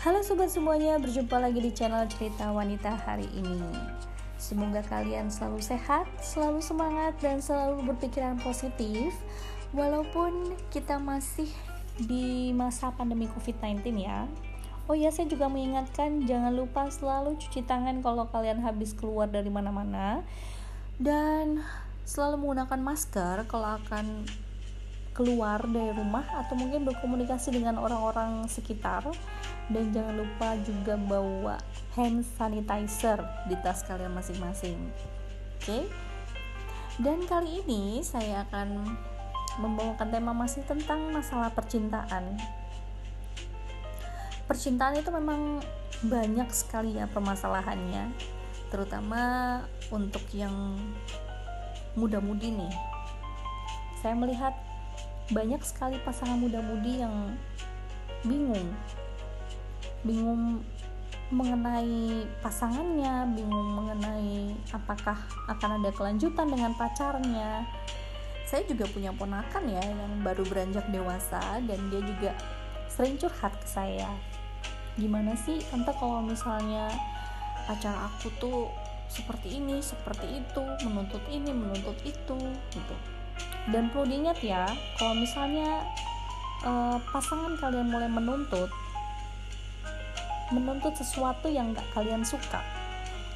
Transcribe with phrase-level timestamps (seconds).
[0.00, 3.60] Halo sobat semuanya, berjumpa lagi di channel Cerita Wanita hari ini.
[4.40, 9.12] Semoga kalian selalu sehat, selalu semangat, dan selalu berpikiran positif
[9.76, 11.52] walaupun kita masih
[12.00, 14.24] di masa pandemi COVID-19 ya.
[14.88, 19.52] Oh ya, saya juga mengingatkan jangan lupa selalu cuci tangan kalau kalian habis keluar dari
[19.52, 20.24] mana-mana
[20.96, 21.60] dan
[22.08, 24.24] selalu menggunakan masker kalau akan
[25.12, 29.04] keluar dari rumah atau mungkin berkomunikasi dengan orang-orang sekitar
[29.70, 31.56] dan jangan lupa juga bawa
[31.94, 34.78] hand sanitizer di tas kalian masing-masing.
[35.60, 35.66] Oke?
[35.66, 35.84] Okay?
[37.00, 38.84] dan kali ini saya akan
[39.56, 42.36] membawakan tema masih tentang masalah percintaan.
[44.44, 45.64] Percintaan itu memang
[46.04, 48.12] banyak sekali ya permasalahannya
[48.68, 49.22] terutama
[49.88, 50.76] untuk yang
[51.96, 52.74] muda-mudi nih.
[54.04, 54.52] Saya melihat
[55.32, 57.32] banyak sekali pasangan muda-mudi yang
[58.28, 58.76] bingung
[60.04, 60.64] bingung
[61.30, 65.14] mengenai pasangannya, bingung mengenai apakah
[65.46, 67.62] akan ada kelanjutan dengan pacarnya.
[68.50, 72.34] Saya juga punya ponakan ya yang baru beranjak dewasa dan dia juga
[72.90, 74.10] sering curhat ke saya.
[74.98, 76.90] Gimana sih tante kalau misalnya
[77.70, 78.66] pacar aku tuh
[79.06, 82.38] seperti ini, seperti itu, menuntut ini, menuntut itu
[82.74, 82.96] gitu.
[83.70, 84.66] Dan perlu diingat ya,
[84.98, 85.86] kalau misalnya
[86.66, 88.70] uh, pasangan kalian mulai menuntut
[90.50, 92.62] menuntut sesuatu yang gak kalian suka.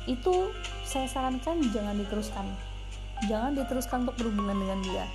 [0.04, 0.52] Itu
[0.84, 2.46] saya sarankan jangan diteruskan.
[3.30, 5.06] Jangan diteruskan untuk berhubungan dengan dia.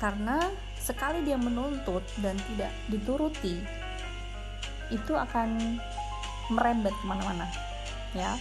[0.00, 3.62] Karena sekali dia menuntut dan tidak dituruti
[4.90, 5.78] itu akan
[6.50, 7.46] merembet ke mana-mana
[8.12, 8.34] ya.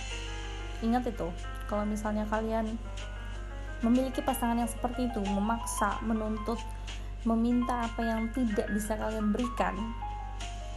[0.81, 1.29] Ingat itu
[1.69, 2.75] kalau misalnya kalian
[3.81, 6.57] memiliki pasangan yang seperti itu memaksa menuntut
[7.25, 9.77] meminta apa yang tidak bisa kalian berikan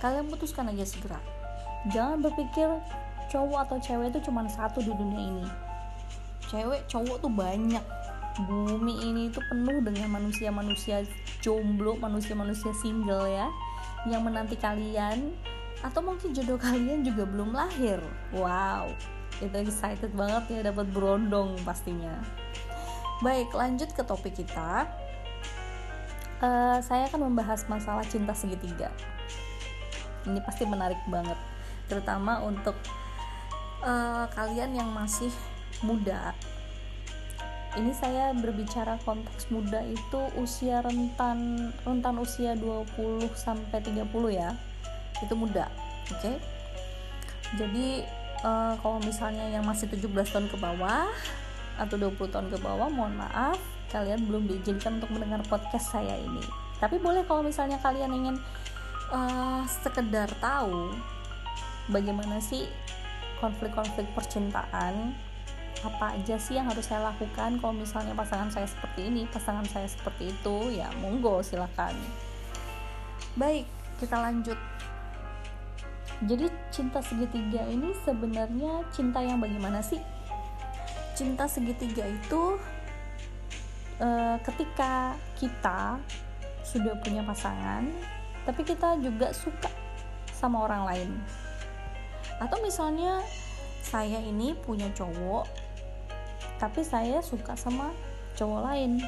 [0.01, 1.17] kalian putuskan aja segera
[1.93, 2.69] jangan berpikir
[3.29, 5.47] cowok atau cewek itu cuma satu di dunia ini.
[6.49, 7.85] Cewek cowok tuh banyak.
[8.47, 11.07] Bumi ini itu penuh dengan manusia-manusia
[11.39, 13.47] jomblo manusia-manusia single ya
[14.09, 15.35] yang menanti kalian.
[15.85, 18.01] Atau mungkin jodoh kalian juga belum lahir.
[18.33, 18.91] Wow
[19.43, 22.15] itu excited banget ya dapat berondong pastinya.
[23.25, 24.87] Baik lanjut ke topik kita.
[26.45, 28.93] Uh, saya akan membahas masalah cinta segitiga.
[30.29, 31.37] Ini pasti menarik banget
[31.87, 32.75] terutama untuk
[33.85, 35.31] uh, kalian yang masih
[35.85, 36.33] muda.
[37.75, 44.55] Ini saya berbicara konteks muda itu usia rentan rentan usia 20 sampai 30 ya.
[45.23, 45.67] Itu muda
[46.11, 46.21] oke?
[46.21, 46.37] Okay?
[47.55, 48.03] jadi
[48.43, 51.07] uh, kalau misalnya yang masih 17 tahun ke bawah
[51.79, 53.59] atau 20 tahun ke bawah mohon maaf
[53.91, 56.43] kalian belum diizinkan untuk mendengar podcast saya ini.
[56.83, 58.37] Tapi boleh kalau misalnya kalian ingin
[59.15, 60.91] uh, sekedar tahu
[61.91, 62.69] bagaimana sih
[63.43, 65.13] konflik-konflik percintaan?
[65.85, 69.85] Apa aja sih yang harus saya lakukan kalau misalnya pasangan saya seperti ini pasangan saya
[69.85, 70.73] seperti itu?
[70.73, 71.93] Ya monggo silakan.
[73.37, 73.69] Baik
[74.01, 74.57] kita lanjut.
[76.25, 80.01] Jadi cinta segitiga ini sebenarnya cinta yang bagaimana sih?
[81.13, 82.57] Cinta segitiga itu
[84.01, 84.09] e,
[84.41, 86.01] ketika kita
[86.65, 87.87] sudah punya pasangan
[88.49, 89.71] tapi kita juga suka
[90.33, 91.11] sama orang lain
[92.43, 93.23] atau misalnya
[93.85, 95.65] saya ini punya cowok
[96.59, 97.91] tapi saya suka sama
[98.39, 99.03] cowok lain.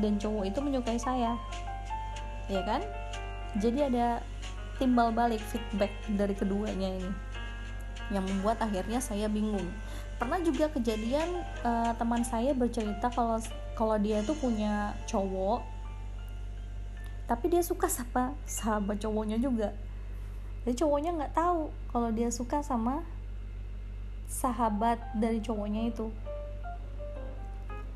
[0.00, 1.36] Dan cowok itu menyukai saya.
[2.48, 2.80] Ya kan?
[3.60, 4.24] Jadi ada
[4.80, 7.10] timbal balik feedback dari keduanya ini.
[8.10, 9.68] Yang membuat akhirnya saya bingung.
[10.16, 13.40] Pernah juga kejadian uh, teman saya bercerita kalau
[13.76, 15.64] kalau dia tuh punya cowok
[17.24, 19.70] tapi dia suka sama sahabat cowoknya juga
[20.64, 23.00] jadi cowoknya nggak tahu kalau dia suka sama
[24.28, 26.12] sahabat dari cowoknya itu.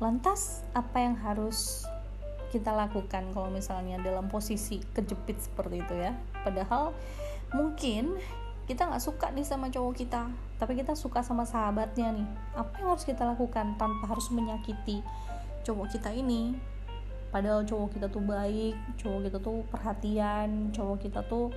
[0.01, 1.85] Lantas apa yang harus
[2.49, 6.17] kita lakukan kalau misalnya dalam posisi kejepit seperti itu ya?
[6.41, 6.91] Padahal
[7.53, 8.17] mungkin
[8.65, 10.25] kita nggak suka nih sama cowok kita
[10.57, 12.27] tapi kita suka sama sahabatnya nih.
[12.57, 15.05] Apa yang harus kita lakukan tanpa harus menyakiti
[15.61, 16.57] cowok kita ini?
[17.29, 21.53] Padahal cowok kita tuh baik cowok kita tuh perhatian cowok kita tuh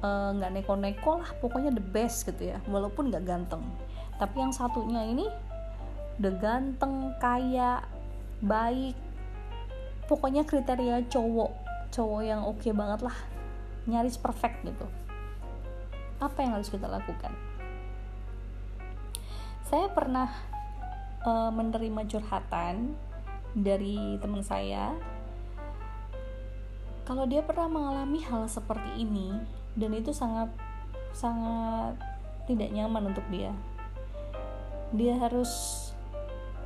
[0.00, 2.58] nggak uh, neko-neko lah pokoknya the best gitu ya.
[2.68, 3.60] Walaupun nggak ganteng.
[4.16, 5.28] Tapi yang satunya ini
[6.20, 7.84] udah ganteng kaya
[8.40, 8.96] baik.
[10.08, 11.52] Pokoknya kriteria cowok
[11.90, 13.16] cowok yang oke okay banget lah.
[13.84, 14.86] Nyaris perfect gitu.
[16.20, 17.32] Apa yang harus kita lakukan?
[19.68, 20.28] Saya pernah
[21.24, 22.96] uh, menerima curhatan
[23.54, 24.94] dari teman saya.
[27.06, 30.52] Kalau dia pernah mengalami hal seperti ini dan itu sangat
[31.16, 31.96] sangat
[32.44, 33.56] tidak nyaman untuk dia.
[34.92, 35.50] Dia harus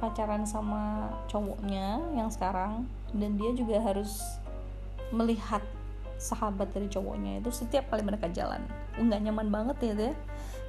[0.02, 4.18] pacaran sama cowoknya yang sekarang dan dia juga harus
[5.14, 5.62] melihat
[6.18, 8.64] sahabat dari cowoknya itu setiap kali mereka jalan.
[8.98, 10.14] Nggak nyaman banget ya deh.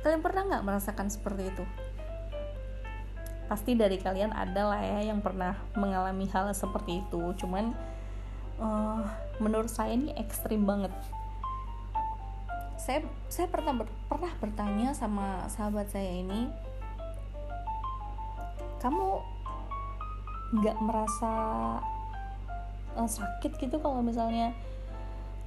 [0.05, 1.65] Kalian pernah nggak merasakan seperti itu?
[3.45, 7.33] Pasti dari kalian ada lah ya yang pernah mengalami hal seperti itu.
[7.37, 7.73] Cuman
[8.61, 9.01] uh,
[9.41, 10.91] menurut saya ini ekstrim banget
[12.75, 16.51] saya saya pernah ber, pernah bertanya sama sahabat saya ini
[18.83, 19.23] kamu
[20.61, 21.33] nggak merasa
[22.95, 24.53] uh, sakit gitu kalau misalnya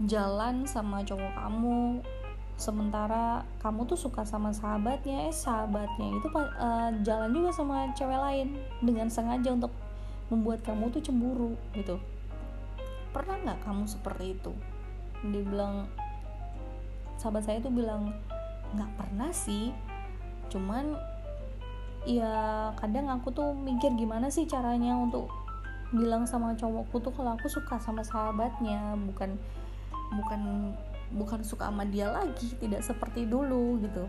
[0.05, 2.03] jalan sama cowok kamu
[2.59, 5.31] sementara kamu tuh suka sama sahabatnya?
[5.31, 9.71] Eh sahabatnya itu uh, jalan juga sama cewek lain dengan sengaja untuk
[10.29, 12.03] membuat kamu tuh cemburu gitu.
[13.15, 14.53] Pernah nggak kamu seperti itu?
[15.23, 15.87] Dia bilang
[17.19, 18.15] sahabat saya tuh bilang
[18.73, 19.75] nggak pernah sih.
[20.49, 20.97] Cuman
[22.07, 25.29] ya kadang aku tuh mikir gimana sih caranya untuk
[25.93, 29.37] bilang sama cowokku tuh kalau aku suka sama sahabatnya bukan
[30.13, 30.73] bukan
[31.17, 34.05] bukan suka sama dia lagi tidak seperti dulu gitu.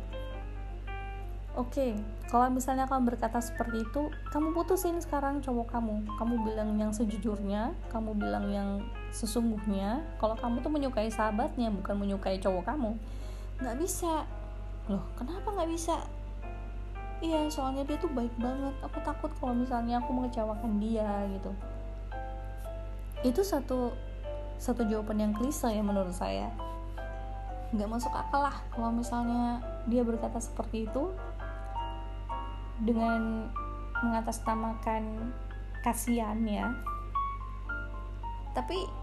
[1.58, 1.92] Oke okay,
[2.30, 6.04] kalau misalnya kamu berkata seperti itu kamu putusin sekarang cowok kamu.
[6.20, 8.70] Kamu bilang yang sejujurnya kamu bilang yang
[9.10, 12.94] sesungguhnya kalau kamu tuh menyukai sahabatnya bukan menyukai cowok kamu
[13.60, 14.24] nggak bisa.
[14.88, 15.96] Loh kenapa nggak bisa?
[17.20, 18.72] Iya soalnya dia tuh baik banget.
[18.80, 21.52] Aku takut kalau misalnya aku mengecewakan dia gitu.
[23.28, 23.92] Itu satu
[24.60, 26.52] satu jawaban yang klise ya menurut saya.
[27.76, 29.60] Nggak masuk akal lah kalau misalnya
[29.92, 31.12] dia berkata seperti itu
[32.80, 33.52] dengan
[34.00, 35.36] mengatasnamakan
[35.84, 36.72] kasihan ya.
[38.56, 38.99] Tapi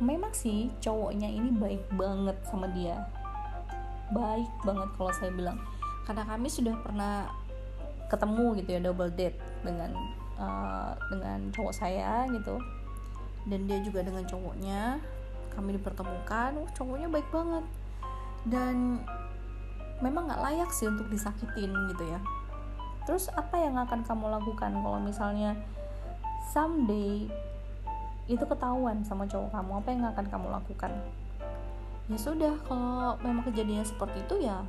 [0.00, 2.96] memang sih cowoknya ini baik banget sama dia.
[4.10, 5.60] Baik banget kalau saya bilang.
[6.08, 7.28] Karena kami sudah pernah
[8.10, 9.94] ketemu gitu ya double date dengan
[10.40, 12.58] uh, dengan cowok saya gitu.
[13.46, 14.98] Dan dia juga dengan cowoknya.
[15.52, 17.64] Kami dipertemukan oh, cowoknya baik banget.
[18.48, 19.04] Dan
[20.00, 22.20] memang nggak layak sih untuk disakitin gitu ya.
[23.04, 25.56] Terus apa yang akan kamu lakukan kalau misalnya
[26.50, 27.28] someday
[28.30, 30.92] itu ketahuan sama cowok kamu apa yang akan kamu lakukan?
[32.06, 34.62] Ya sudah kalau memang kejadiannya seperti itu ya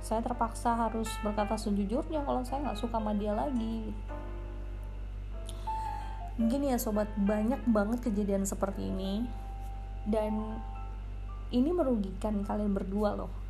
[0.00, 3.92] saya terpaksa harus berkata sejujurnya kalau saya nggak suka sama dia lagi.
[6.40, 9.28] Gini ya sobat banyak banget kejadian seperti ini.
[10.06, 10.56] Dan
[11.52, 13.45] ini merugikan kalian berdua loh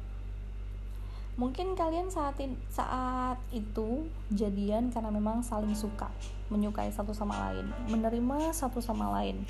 [1.36, 2.40] mungkin kalian saat
[2.72, 6.08] saat itu jadian karena memang saling suka
[6.48, 9.44] menyukai satu sama lain menerima satu sama lain.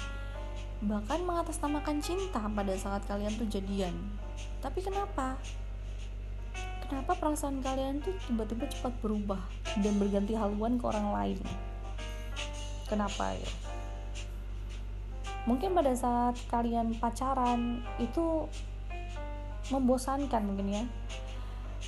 [0.83, 3.95] Bahkan mengatasnamakan cinta pada saat kalian tuh jadian.
[4.61, 5.39] Tapi kenapa?
[6.87, 9.41] Kenapa perasaan kalian tuh tiba-tiba cepat berubah
[9.81, 11.39] dan berganti haluan ke orang lain?
[12.91, 13.51] Kenapa ya?
[15.47, 18.51] Mungkin pada saat kalian pacaran itu
[19.71, 20.85] membosankan mungkin ya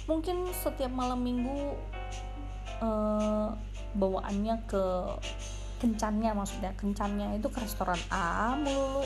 [0.08, 1.76] mungkin setiap malam minggu
[2.80, 3.52] uh,
[3.92, 4.84] bawaannya ke
[5.78, 6.72] kencannya maksudnya.
[6.74, 9.04] Kencannya itu ke restoran A melulu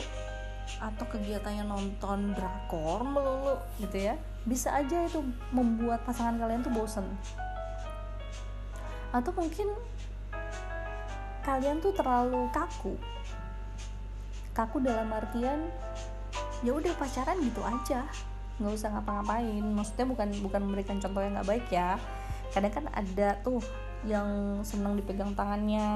[0.79, 4.15] atau kegiatannya nonton drakor melulu gitu ya.
[4.47, 5.19] Bisa aja itu
[5.51, 7.05] membuat pasangan kalian tuh bosen.
[9.11, 9.69] Atau mungkin
[11.43, 12.95] kalian tuh terlalu kaku.
[14.55, 15.67] Kaku dalam artian
[16.63, 18.07] ya udah pacaran gitu aja
[18.61, 19.63] nggak usah ngapa-ngapain.
[19.63, 21.97] Maksudnya bukan bukan memberikan contoh yang nggak baik ya.
[22.53, 23.61] Kadang kan ada tuh
[24.03, 25.87] yang senang dipegang tangannya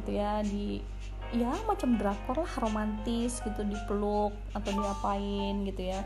[0.00, 0.80] gitu ya di
[1.30, 6.00] ya macam drakor lah romantis gitu dipeluk atau diapain gitu ya.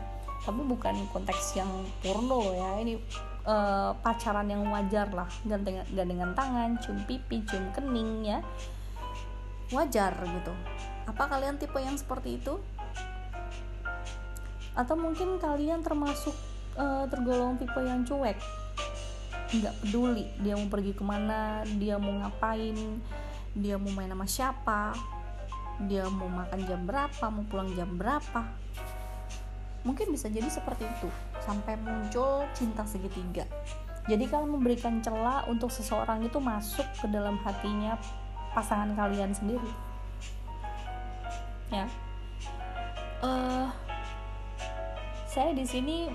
[0.45, 1.71] Tapi bukan konteks yang
[2.05, 3.01] porno ya ini
[3.49, 5.29] uh, pacaran yang wajar lah.
[5.47, 8.39] Gandengan, gandengan tangan cium pipi cium kening ya.
[9.73, 10.53] Wajar gitu.
[11.09, 12.61] Apa kalian tipe yang seperti itu
[14.75, 16.35] atau mungkin kalian termasuk
[16.75, 18.37] uh, tergolong tipe yang cuek?
[19.55, 22.77] Nggak peduli dia mau pergi ke mana dia mau ngapain
[23.55, 24.91] dia mau main sama siapa
[25.87, 28.43] dia mau makan jam berapa mau pulang jam berapa.
[29.85, 31.07] Mungkin bisa jadi seperti itu
[31.45, 33.45] sampai muncul cinta segitiga.
[34.05, 37.97] Jadi kalau memberikan celah untuk seseorang itu masuk ke dalam hatinya
[38.53, 39.71] pasangan kalian sendiri.
[41.73, 41.85] Ya.
[43.25, 43.69] Uh,
[45.35, 46.07] saya di sini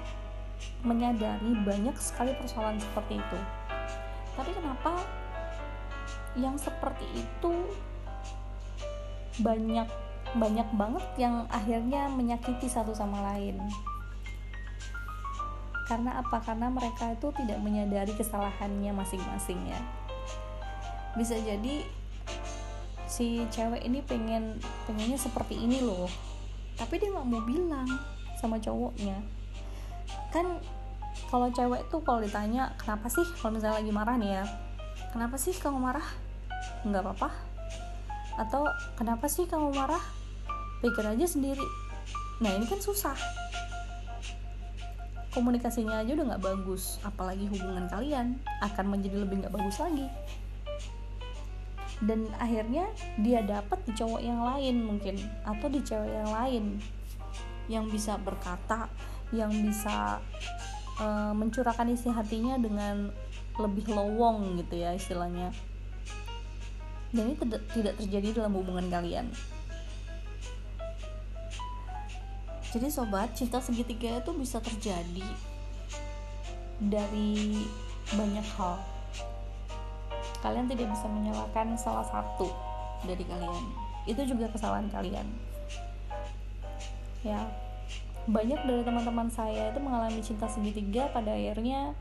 [0.81, 3.39] menyadari banyak sekali persoalan seperti itu.
[4.33, 5.05] Tapi kenapa
[6.41, 7.53] yang seperti itu
[9.45, 9.85] banyak
[10.41, 13.61] banyak banget yang akhirnya menyakiti satu sama lain?
[15.85, 16.41] Karena apa?
[16.41, 19.81] Karena mereka itu tidak menyadari kesalahannya masing-masing ya.
[21.13, 21.85] Bisa jadi
[23.05, 24.57] si cewek ini pengen
[24.89, 26.09] pengennya seperti ini loh.
[26.81, 27.91] Tapi dia nggak mau bilang
[28.41, 29.21] sama cowoknya.
[30.33, 30.57] Kan
[31.29, 34.45] kalau cewek tuh kalau ditanya kenapa sih kalau misalnya lagi marah nih ya?
[35.13, 36.07] Kenapa sih kamu marah?
[36.89, 37.29] Nggak apa-apa.
[38.41, 38.65] Atau
[38.97, 40.01] kenapa sih kamu marah?
[40.81, 41.67] Pikir aja sendiri.
[42.41, 43.15] Nah ini kan susah.
[45.31, 50.09] Komunikasinya aja udah nggak bagus apalagi hubungan kalian akan menjadi lebih nggak bagus lagi.
[52.01, 52.89] Dan akhirnya
[53.21, 56.81] dia dapat di cowok yang lain mungkin atau di cewek yang lain
[57.71, 58.91] yang bisa berkata
[59.31, 60.19] yang bisa
[60.99, 63.15] uh, mencurahkan isi hatinya dengan
[63.63, 65.55] lebih lowong gitu ya istilahnya.
[67.15, 67.37] Dan ini
[67.71, 69.31] tidak terjadi dalam hubungan kalian.
[72.71, 75.27] Jadi sobat cinta segitiga itu bisa terjadi
[76.79, 77.67] dari
[78.15, 78.79] banyak hal.
[80.39, 82.47] Kalian tidak bisa menyalahkan salah satu
[83.07, 83.65] dari kalian.
[84.07, 85.50] Itu juga kesalahan kalian
[87.21, 87.49] ya
[88.29, 91.97] banyak dari teman-teman saya itu mengalami cinta segitiga pada akhirnya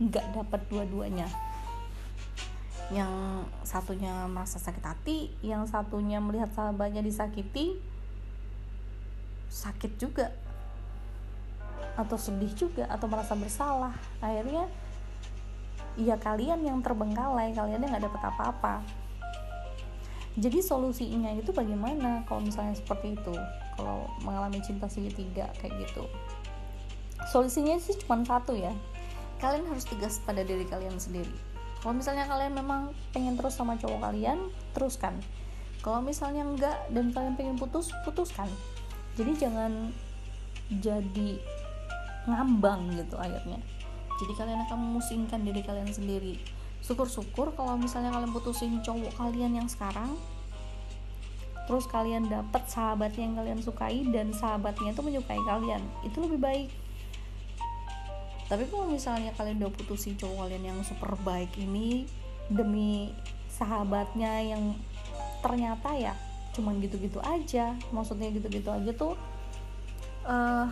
[0.00, 1.28] nggak dapat dua-duanya.
[2.92, 3.14] Yang
[3.64, 7.78] satunya merasa sakit hati yang satunya melihat sahabatnya disakiti
[9.48, 10.34] sakit juga.
[11.94, 13.94] Atau sedih juga atau merasa bersalah.
[14.18, 14.66] Akhirnya
[15.94, 18.74] ya kalian yang terbengkalai kalian yang nggak dapat apa-apa.
[20.34, 23.36] Jadi solusinya itu bagaimana kalau misalnya seperti itu
[23.74, 26.06] kalau mengalami cinta segitiga kayak gitu.
[27.30, 28.72] Solusinya sih cuma satu ya.
[29.42, 31.30] Kalian harus tegas pada diri kalian sendiri.
[31.84, 35.20] Kalau misalnya kalian memang pengen terus sama cowok kalian teruskan.
[35.84, 38.48] Kalau misalnya enggak dan kalian pengen putus putuskan.
[39.20, 39.92] Jadi jangan
[40.80, 41.36] jadi
[42.24, 43.60] ngambang gitu akhirnya.
[44.16, 46.40] Jadi kalian akan memusingkan diri kalian sendiri.
[46.80, 50.16] Syukur-syukur kalau misalnya kalian putusin cowok kalian yang sekarang
[51.64, 56.70] terus kalian dapat sahabat yang kalian sukai dan sahabatnya itu menyukai kalian itu lebih baik.
[58.44, 62.04] Tapi kalau misalnya kalian udah putusin cowok kalian yang super baik ini
[62.52, 63.08] demi
[63.48, 64.76] sahabatnya yang
[65.40, 66.12] ternyata ya
[66.54, 69.18] cuman gitu-gitu aja maksudnya gitu-gitu aja tuh
[70.28, 70.68] uh,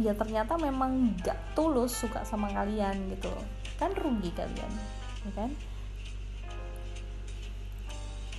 [0.00, 3.30] ya ternyata memang gak tulus suka sama kalian gitu.
[3.76, 4.72] Kan rugi kalian
[5.28, 5.50] ya kan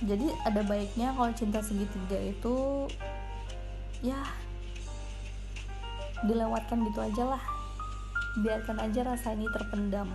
[0.00, 2.88] jadi ada baiknya kalau cinta segitiga itu
[4.00, 4.16] ya
[6.24, 7.42] dilewatkan gitu aja lah.
[8.40, 10.08] Biarkan aja rasa ini terpendam.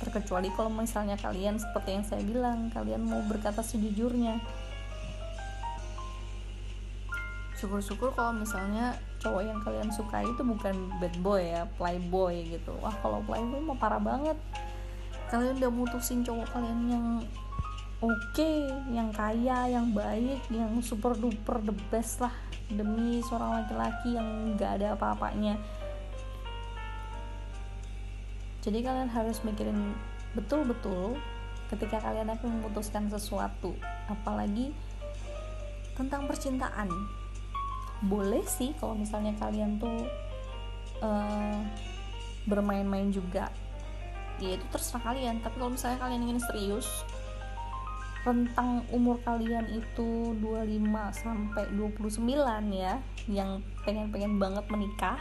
[0.00, 4.40] Terkecuali kalau misalnya kalian seperti yang saya bilang kalian mau berkata sejujurnya.
[7.58, 12.72] Syukur-syukur kalau misalnya cowok yang kalian suka itu bukan bad boy ya playboy gitu.
[12.80, 14.38] Wah kalau playboy mah parah banget.
[15.28, 17.06] Kalian udah mutusin cowok kalian yang
[17.98, 22.34] oke okay, yang kaya yang baik yang super duper the best lah.
[22.68, 25.56] Demi seorang laki-laki yang gak ada apa-apanya.
[28.60, 29.96] Jadi kalian harus mikirin
[30.36, 31.16] betul-betul
[31.72, 33.72] ketika kalian akan memutuskan sesuatu.
[34.12, 34.76] Apalagi
[35.96, 36.92] tentang percintaan.
[38.04, 40.04] Boleh sih kalau misalnya kalian tuh
[41.00, 41.58] uh,
[42.44, 43.48] bermain-main juga.
[44.38, 45.40] Ya itu terserah kalian.
[45.40, 46.86] Tapi kalau misalnya kalian ingin serius
[48.26, 50.82] rentang umur kalian itu 25
[51.14, 52.26] sampai 29
[52.74, 52.98] ya
[53.30, 55.18] yang pengen-pengen banget menikah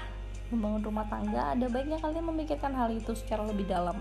[0.49, 3.99] membangun rumah tangga ada baiknya kalian memikirkan hal itu secara lebih dalam.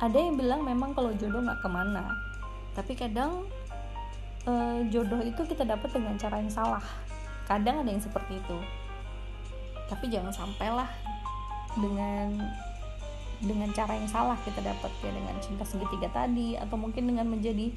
[0.00, 2.30] Ada yang bilang memang kalau jodoh nggak ke mana
[2.74, 3.44] tapi kadang
[4.46, 4.52] e,
[4.88, 6.84] jodoh itu kita dapat dengan cara yang salah.
[7.50, 8.58] Kadang ada yang seperti itu.
[9.90, 10.86] Tapi jangan sampailah
[11.74, 12.38] dengan
[13.40, 17.72] dengan cara yang salah kita dapat ya dengan cinta segitiga tadi atau mungkin dengan menjadi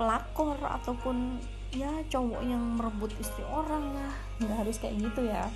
[0.00, 1.36] pelakor ataupun
[1.72, 5.48] ya cowok yang merebut istri orang lah nggak harus kayak gitu ya.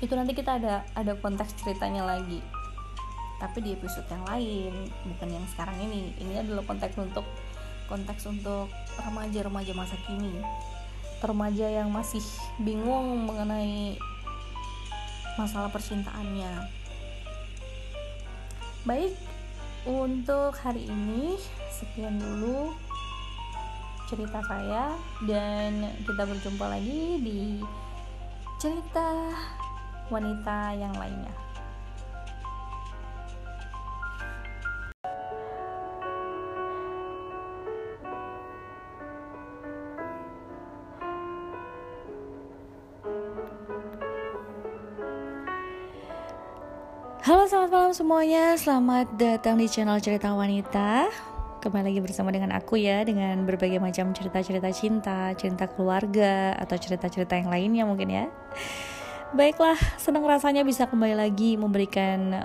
[0.00, 2.40] Itu nanti kita ada ada konteks ceritanya lagi.
[3.38, 4.74] Tapi di episode yang lain
[5.06, 6.16] bukan yang sekarang ini.
[6.16, 7.26] Ini adalah konteks untuk
[7.86, 10.32] konteks untuk remaja-remaja masa kini.
[11.22, 12.22] Remaja yang masih
[12.58, 13.94] bingung mengenai
[15.38, 16.81] masalah percintaannya
[18.82, 19.14] baik
[19.86, 21.38] untuk hari ini
[21.70, 22.74] sekian dulu
[24.10, 27.40] cerita saya dan kita berjumpa lagi di
[28.58, 29.30] cerita
[30.10, 31.30] wanita yang lainnya.
[47.72, 48.52] Malam semuanya.
[48.60, 51.08] Selamat datang di channel cerita wanita.
[51.64, 57.38] Kembali lagi bersama dengan aku ya Dengan berbagai macam cerita-cerita cinta Cerita keluarga Atau cerita-cerita
[57.38, 58.24] yang lainnya mungkin ya.
[59.32, 62.36] Baiklah, senang rasanya bisa kembali lagi Memberikan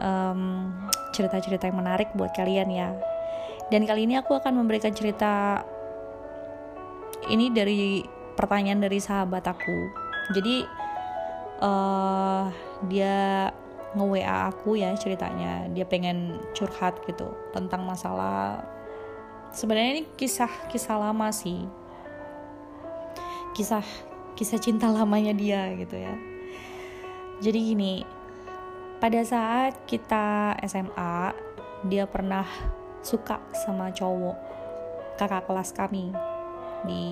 [1.11, 2.95] cerita-cerita um, yang menarik buat kalian ya.
[3.67, 5.59] Dan kali ini aku akan memberikan cerita
[7.27, 7.99] Ini dari
[8.31, 9.77] pertanyaan dari sahabat aku.
[10.31, 10.63] Jadi
[11.59, 12.47] uh,
[12.87, 13.51] Dia
[13.95, 15.69] nge-WA aku ya ceritanya.
[15.71, 18.63] Dia pengen curhat gitu tentang masalah
[19.55, 21.63] sebenarnya ini kisah kisah lama sih.
[23.55, 23.85] Kisah
[24.35, 26.13] kisah cinta lamanya dia gitu ya.
[27.39, 27.93] Jadi gini
[28.97, 31.33] pada saat kita SMA
[31.85, 32.45] dia pernah
[33.05, 34.37] suka sama cowok
[35.21, 36.09] kakak kelas kami
[36.85, 37.03] di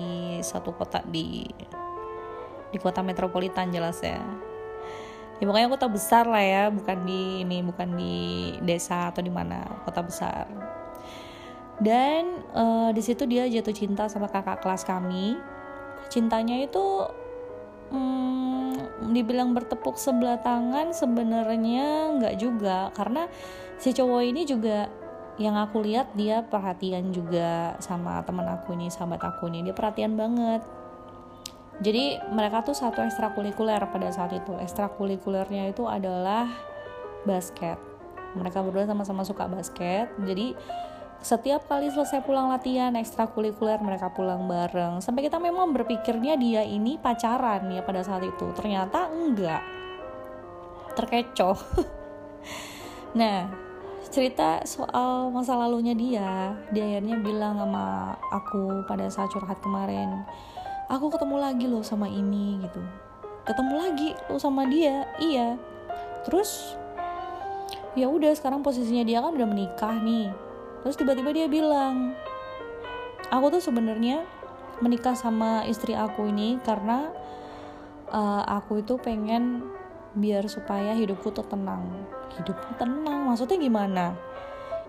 [0.42, 1.46] satu kota di
[2.70, 4.18] di kota metropolitan jelas ya
[5.36, 8.16] ya pokoknya kota besar lah ya bukan di ini bukan di
[8.64, 10.48] desa atau di mana kota besar.
[11.76, 15.36] Dan uh, di situ dia jatuh cinta sama kakak kelas kami.
[16.08, 17.04] Cintanya itu
[17.92, 22.88] hmm, dibilang bertepuk sebelah tangan sebenarnya nggak juga.
[22.96, 23.28] Karena
[23.76, 24.88] si cowok ini juga
[25.36, 29.68] yang aku lihat dia perhatian juga sama teman aku ini sahabat aku ini.
[29.68, 30.64] Dia perhatian banget
[31.76, 34.56] jadi mereka tuh satu ekstrakurikuler pada saat itu.
[34.56, 36.48] Ekstrakurikulernya itu adalah
[37.28, 37.76] basket.
[38.32, 40.08] Mereka berdua sama-sama suka basket.
[40.24, 40.56] Jadi
[41.20, 45.04] setiap kali selesai pulang latihan ekstrakurikuler mereka pulang bareng.
[45.04, 48.56] Sampai kita memang berpikirnya dia ini pacaran ya pada saat itu.
[48.56, 49.62] Ternyata enggak.
[50.96, 51.58] Terkecoh.
[53.16, 53.48] Nah
[54.12, 56.52] cerita soal masa lalunya dia.
[56.68, 60.20] Dia akhirnya bilang sama aku pada saat curhat kemarin
[60.86, 62.82] aku ketemu lagi loh sama ini gitu.
[63.46, 65.58] Ketemu lagi lo sama dia iya.
[66.26, 66.74] Terus
[67.94, 70.30] ya udah sekarang posisinya dia kan udah menikah nih.
[70.82, 72.14] Terus tiba-tiba dia bilang
[73.30, 74.22] aku tuh sebenarnya
[74.78, 77.10] menikah sama istri aku ini karena
[78.12, 79.66] uh, aku itu pengen
[80.16, 81.82] biar supaya hidupku tuh tenang.
[82.38, 82.78] Hidupku?
[82.78, 84.14] Tenang maksudnya gimana?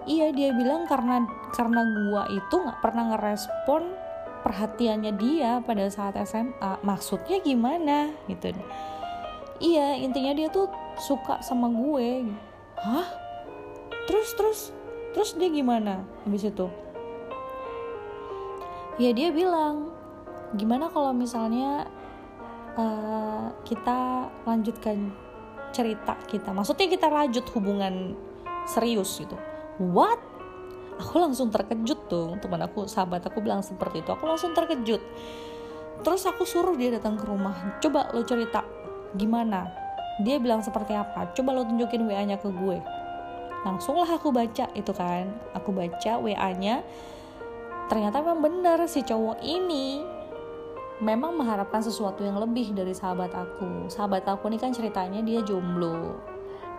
[0.08, 4.07] Iya dia bilang karena karena gua itu nggak pernah ngerespon
[4.48, 8.56] perhatiannya dia pada saat SMA maksudnya gimana gitu.
[9.60, 12.32] Iya intinya dia tuh suka sama gue.
[12.80, 13.08] Hah?
[14.08, 14.60] Terus terus
[15.12, 16.72] terus dia gimana habis itu?
[18.96, 19.92] Ya dia bilang
[20.56, 21.92] gimana kalau misalnya
[22.80, 25.12] uh, kita lanjutkan
[25.76, 26.56] cerita kita?
[26.56, 28.16] Maksudnya kita lanjut hubungan
[28.64, 29.36] serius gitu.
[29.76, 30.24] What
[30.98, 34.10] aku langsung terkejut tuh teman aku sahabat aku bilang seperti itu.
[34.10, 35.02] Aku langsung terkejut.
[36.02, 37.78] Terus aku suruh dia datang ke rumah.
[37.82, 38.62] Coba lo cerita
[39.18, 39.70] gimana?
[40.22, 41.34] Dia bilang seperti apa?
[41.34, 42.78] Coba lo tunjukin wa nya ke gue.
[43.66, 45.30] Langsunglah aku baca itu kan.
[45.58, 46.82] Aku baca wa nya
[47.88, 50.04] ternyata memang benar si cowok ini
[51.00, 53.90] memang mengharapkan sesuatu yang lebih dari sahabat aku.
[53.90, 56.18] Sahabat aku ini kan ceritanya dia jomblo.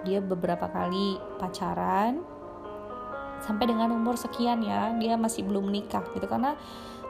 [0.06, 2.37] Dia beberapa kali pacaran
[3.44, 6.26] sampai dengan umur sekian ya dia masih belum menikah gitu.
[6.26, 6.58] Karena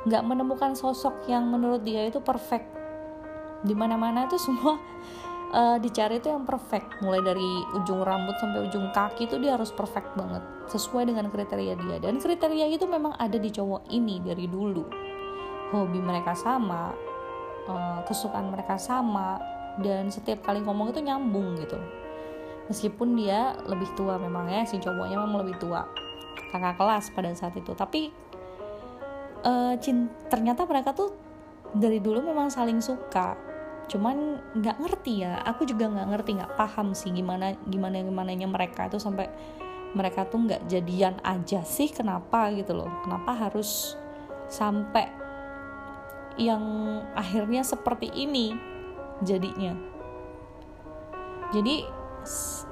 [0.06, 2.68] nggak menemukan sosok yang menurut dia itu perfect.
[3.66, 4.78] Di mana-mana itu semua
[5.52, 7.02] uh, dicari itu yang perfect.
[7.02, 11.74] Mulai dari ujung rambut sampai ujung kaki itu dia harus perfect banget sesuai dengan kriteria
[11.74, 11.96] dia.
[11.98, 14.84] Dan kriteria itu memang ada di cowok ini dari dulu.
[15.68, 16.96] Hobi mereka sama
[17.68, 19.36] uh, kesukaan mereka sama
[19.84, 21.76] dan setiap kali ngomong itu nyambung gitu.
[22.68, 25.88] Meskipun dia lebih tua memang ya si cowoknya memang lebih tua
[26.50, 27.72] kakak kelas pada saat itu.
[27.74, 28.12] Tapi
[29.44, 29.74] uh,
[30.30, 31.14] ternyata mereka tuh
[31.74, 33.36] dari dulu memang saling suka.
[33.88, 38.44] Cuman nggak ngerti ya aku juga nggak ngerti nggak paham sih gimana gimana gimana nya
[38.44, 39.32] mereka itu sampai
[39.96, 42.88] mereka tuh nggak jadian aja sih kenapa gitu loh.
[43.04, 43.96] Kenapa harus
[44.48, 45.08] sampai
[46.36, 46.62] yang
[47.16, 48.52] akhirnya seperti ini
[49.24, 49.72] jadinya?
[51.48, 51.80] Jadi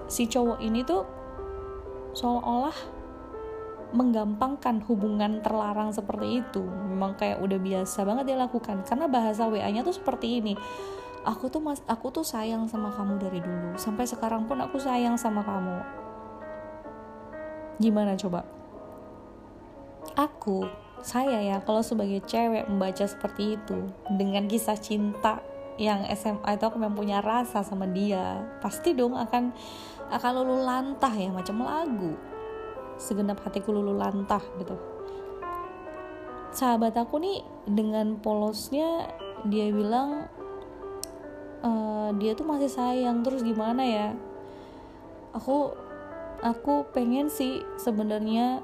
[0.07, 1.03] si cowok ini tuh
[2.13, 2.96] seolah-olah
[3.97, 6.61] menggampangkan hubungan terlarang seperti itu.
[6.61, 8.85] Memang kayak udah biasa banget dia lakukan.
[8.85, 10.53] Karena bahasa WA-nya tuh seperti ini.
[11.27, 13.75] Aku tuh mas aku tuh sayang sama kamu dari dulu.
[13.81, 15.77] Sampai sekarang pun aku sayang sama kamu.
[17.81, 18.45] Gimana coba?
[20.15, 20.69] Aku
[21.01, 23.91] saya ya kalau sebagai cewek membaca seperti itu.
[24.13, 25.41] Dengan kisah cinta
[25.81, 28.45] yang SMA itu aku memang punya rasa sama dia.
[28.63, 29.51] Pasti dong akan
[30.07, 32.36] akan lulu lantah ya macam lagu
[32.97, 34.77] segenap hatiku lulu lantah gitu.
[36.53, 39.13] Sahabat aku nih dengan polosnya
[39.45, 40.25] dia bilang
[41.61, 41.71] e,
[42.17, 44.09] dia tuh masih sayang terus gimana ya?
[45.37, 45.77] Aku
[46.41, 48.61] aku pengen sih sebenarnya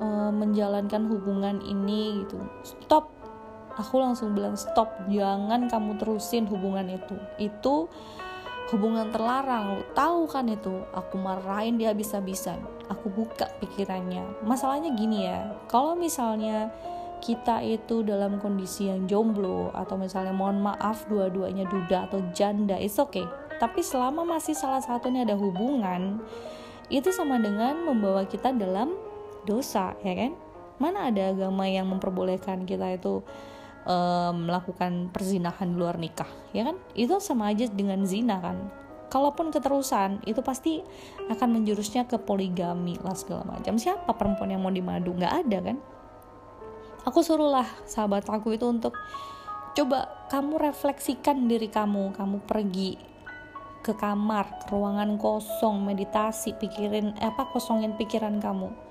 [0.00, 2.38] uh, menjalankan hubungan ini gitu.
[2.64, 3.10] Stop.
[3.74, 4.94] Aku langsung bilang stop.
[5.10, 7.16] Jangan kamu terusin hubungan itu.
[7.38, 7.90] Itu
[8.72, 9.80] hubungan terlarang.
[9.80, 12.60] Lu tahu kan itu aku marahin dia habis-habisan.
[12.88, 14.44] Aku buka pikirannya.
[14.44, 16.72] Masalahnya gini ya kalau misalnya
[17.24, 23.00] kita itu dalam kondisi yang jomblo atau misalnya mohon maaf dua-duanya duda atau janda it's
[23.00, 23.24] okay.
[23.56, 26.20] Tapi selama masih salah satunya ada hubungan
[26.92, 28.92] itu sama dengan membawa kita dalam
[29.48, 30.32] dosa ya kan?
[30.76, 33.24] Mana ada agama yang memperbolehkan kita itu
[33.84, 36.76] um, melakukan perzinahan di luar nikah ya kan?
[36.96, 38.58] Itu sama aja dengan zina kan?
[39.12, 40.82] Kalaupun keterusan itu pasti
[41.30, 43.78] akan menjurusnya ke poligami lah segala macam.
[43.78, 45.14] Siapa perempuan yang mau dimadu?
[45.14, 45.76] Nggak ada kan?
[47.04, 48.96] Aku suruhlah sahabat aku itu untuk
[49.76, 52.16] coba kamu refleksikan diri kamu.
[52.16, 53.14] Kamu pergi
[53.84, 58.83] ke kamar ke ruangan kosong meditasi pikirin eh, apa kosongin pikiran kamu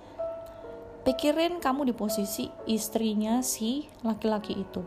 [1.04, 4.82] pikirin kamu di posisi istrinya si laki-laki itu.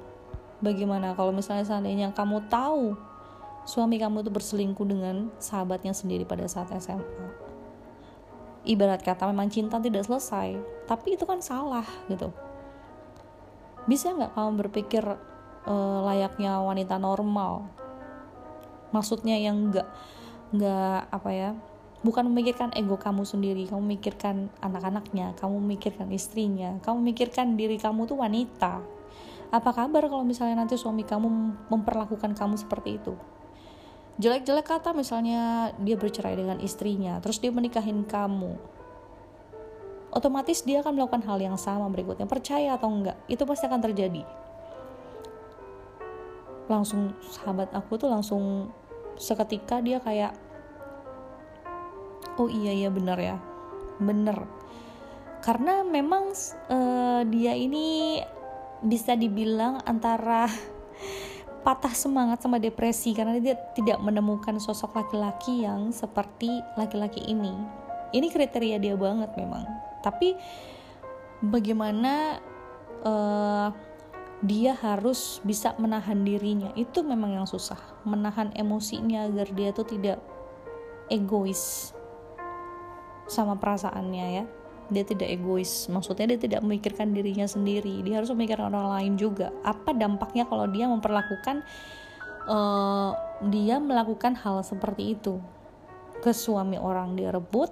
[0.60, 2.96] Bagaimana kalau misalnya seandainya kamu tahu
[3.68, 7.46] suami kamu itu berselingkuh dengan sahabatnya sendiri pada saat SMA
[8.66, 10.58] ibarat kata memang cinta tidak selesai
[10.90, 12.34] tapi itu kan salah gitu.
[13.86, 17.70] Bisa nggak kamu berpikir uh, layaknya wanita normal?
[18.90, 19.86] Maksudnya yang nggak
[20.50, 21.50] nggak apa ya
[22.06, 28.06] bukan memikirkan ego kamu sendiri kamu memikirkan anak-anaknya kamu memikirkan istrinya kamu memikirkan diri kamu
[28.06, 28.78] tuh wanita.
[29.50, 31.26] Apa kabar kalau misalnya nanti suami kamu
[31.66, 33.14] memperlakukan kamu seperti itu?
[34.22, 38.54] Jelek-jelek kata misalnya dia bercerai dengan istrinya terus dia menikahin kamu.
[40.14, 44.22] Otomatis dia akan melakukan hal yang sama berikutnya percaya atau enggak itu pasti akan terjadi.
[46.70, 48.70] Langsung sahabat aku tuh langsung
[49.18, 50.45] seketika dia kayak
[52.36, 53.36] oh iya iya bener ya
[54.02, 54.44] bener
[55.46, 56.34] karena memang
[56.74, 58.18] uh, dia ini
[58.82, 60.50] bisa dibilang antara
[61.66, 67.54] patah semangat sama depresi karena dia tidak menemukan sosok laki-laki yang seperti laki-laki ini.
[68.10, 69.66] Ini kriteria dia banget memang.
[70.02, 70.38] Tapi
[71.42, 72.38] bagaimana
[73.02, 73.74] uh,
[74.42, 77.78] dia harus bisa menahan dirinya itu memang yang susah.
[78.06, 80.22] Menahan emosinya agar dia tuh tidak
[81.10, 81.95] egois
[83.26, 84.44] sama perasaannya ya.
[84.86, 88.02] Dia tidak egois maksudnya dia tidak memikirkan dirinya sendiri.
[88.06, 89.50] Dia harus memikirkan orang lain juga.
[89.66, 91.66] Apa dampaknya kalau dia memperlakukan
[92.46, 93.10] uh,
[93.50, 95.42] dia melakukan hal seperti itu?
[96.22, 97.68] Ke suami orang dia rebut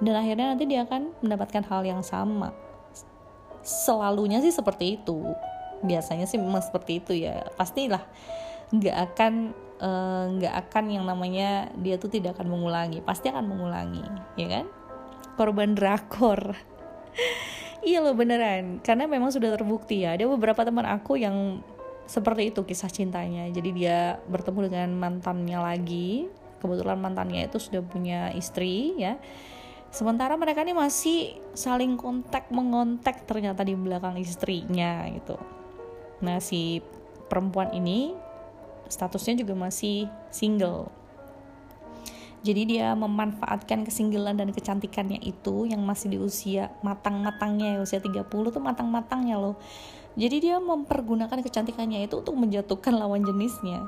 [0.00, 2.56] dan akhirnya nanti dia akan mendapatkan hal yang sama.
[3.60, 5.20] Selalunya sih seperti itu.
[5.84, 7.44] Biasanya sih memang seperti itu ya.
[7.52, 8.00] Pastilah
[8.70, 9.34] nggak akan
[9.80, 14.04] Eh, nggak uh, akan yang namanya dia tuh tidak akan mengulangi pasti akan mengulangi
[14.36, 14.66] ya kan?
[15.40, 16.52] Korban drakor.
[17.80, 18.84] Iya loh beneran.
[18.84, 20.12] Karena memang sudah terbukti ya.
[20.12, 21.64] Ada beberapa teman aku yang
[22.04, 23.48] seperti itu kisah cintanya.
[23.48, 26.28] Jadi dia bertemu dengan mantannya lagi.
[26.60, 29.16] Kebetulan mantannya itu sudah punya istri ya.
[29.88, 35.40] Sementara mereka ini masih saling kontak mengontak ternyata di belakang istrinya gitu.
[36.20, 36.84] Nah si
[37.32, 38.12] perempuan ini
[38.90, 40.90] statusnya juga masih single.
[42.40, 48.24] Jadi dia memanfaatkan kesinggelan dan kecantikannya itu yang masih di usia matang-matangnya ya usia 30
[48.26, 49.60] tuh matang-matangnya loh.
[50.16, 53.86] Jadi dia mempergunakan kecantikannya itu untuk menjatuhkan lawan jenisnya.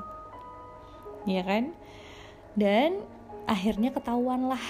[1.25, 1.73] Ya kan?
[2.53, 3.01] Dan
[3.49, 4.61] akhirnya ketahuan lah.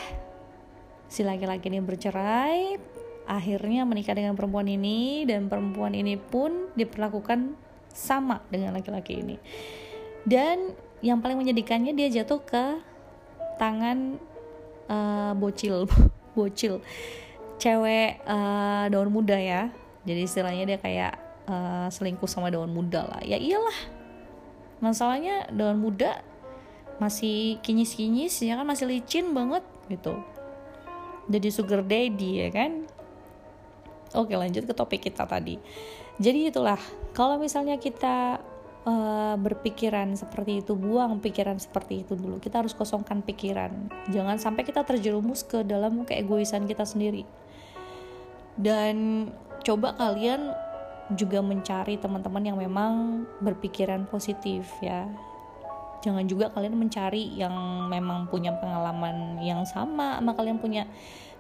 [1.12, 2.80] Si laki-laki ini bercerai
[3.28, 7.56] akhirnya menikah dengan perempuan ini dan perempuan ini pun diperlakukan
[7.91, 9.38] sama dengan laki-laki ini
[10.23, 10.71] dan
[11.03, 12.79] yang paling menyedihkannya dia jatuh ke
[13.59, 14.17] tangan
[14.88, 15.86] uh, bocil.
[16.33, 16.81] Bocil.
[17.62, 19.69] Cewek uh, daun muda ya.
[20.03, 21.13] Jadi istilahnya dia kayak
[21.45, 23.21] uh, selingkuh sama daun muda lah.
[23.21, 23.77] Ya iyalah.
[24.81, 26.23] Masalahnya daun muda
[26.97, 28.65] masih kinyis-kinyis ya kan?
[28.65, 30.17] Masih licin banget gitu.
[31.29, 32.88] Jadi sugar daddy ya kan?
[34.17, 35.62] Oke lanjut ke topik kita tadi.
[36.17, 36.77] Jadi itulah
[37.13, 38.41] kalau misalnya kita
[38.84, 42.39] uh, berpikiran seperti itu buang pikiran seperti itu dulu.
[42.39, 43.91] Kita harus kosongkan pikiran.
[44.12, 47.24] Jangan sampai kita terjerumus ke dalam keegoisan kita sendiri.
[48.54, 49.28] Dan
[49.65, 50.54] coba kalian
[51.15, 55.10] juga mencari teman-teman yang memang berpikiran positif ya.
[56.04, 60.84] Jangan juga kalian mencari yang memang punya pengalaman yang sama sama kalian punya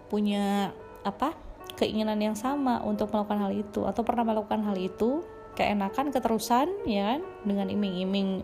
[0.07, 0.71] punya
[1.03, 1.35] apa
[1.75, 3.83] keinginan yang sama untuk melakukan hal itu.
[3.83, 7.21] Atau pernah melakukan hal itu keenakan keterusan ya kan?
[7.45, 8.43] Dengan iming-iming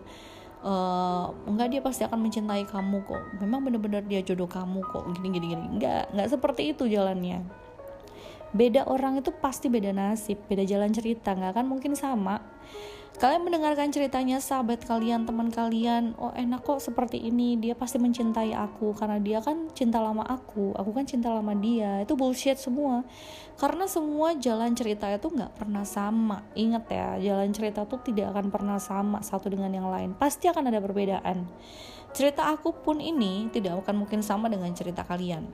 [0.64, 3.22] uh, enggak dia pasti akan mencintai kamu kok.
[3.42, 5.04] Memang benar-benar dia jodoh kamu kok.
[5.18, 5.64] Gini gini gini.
[5.78, 7.44] Enggak enggak seperti itu jalannya.
[8.50, 11.34] Beda orang itu pasti beda nasib beda jalan cerita.
[11.34, 12.42] Nggak akan mungkin sama
[13.18, 17.58] kalian mendengarkan ceritanya sahabat kalian teman kalian oh enak kok seperti ini.
[17.58, 22.06] Dia pasti mencintai aku karena dia kan cinta lama aku aku kan cinta lama dia.
[22.06, 23.02] Itu bullshit semua.
[23.58, 26.46] Karena semua jalan cerita itu nggak pernah sama.
[26.54, 30.14] Ingat ya jalan cerita tuh tidak akan pernah sama satu dengan yang lain.
[30.14, 31.44] Pasti akan ada perbedaan.
[32.14, 35.46] Cerita aku pun ini tidak akan mungkin sama dengan cerita kalian.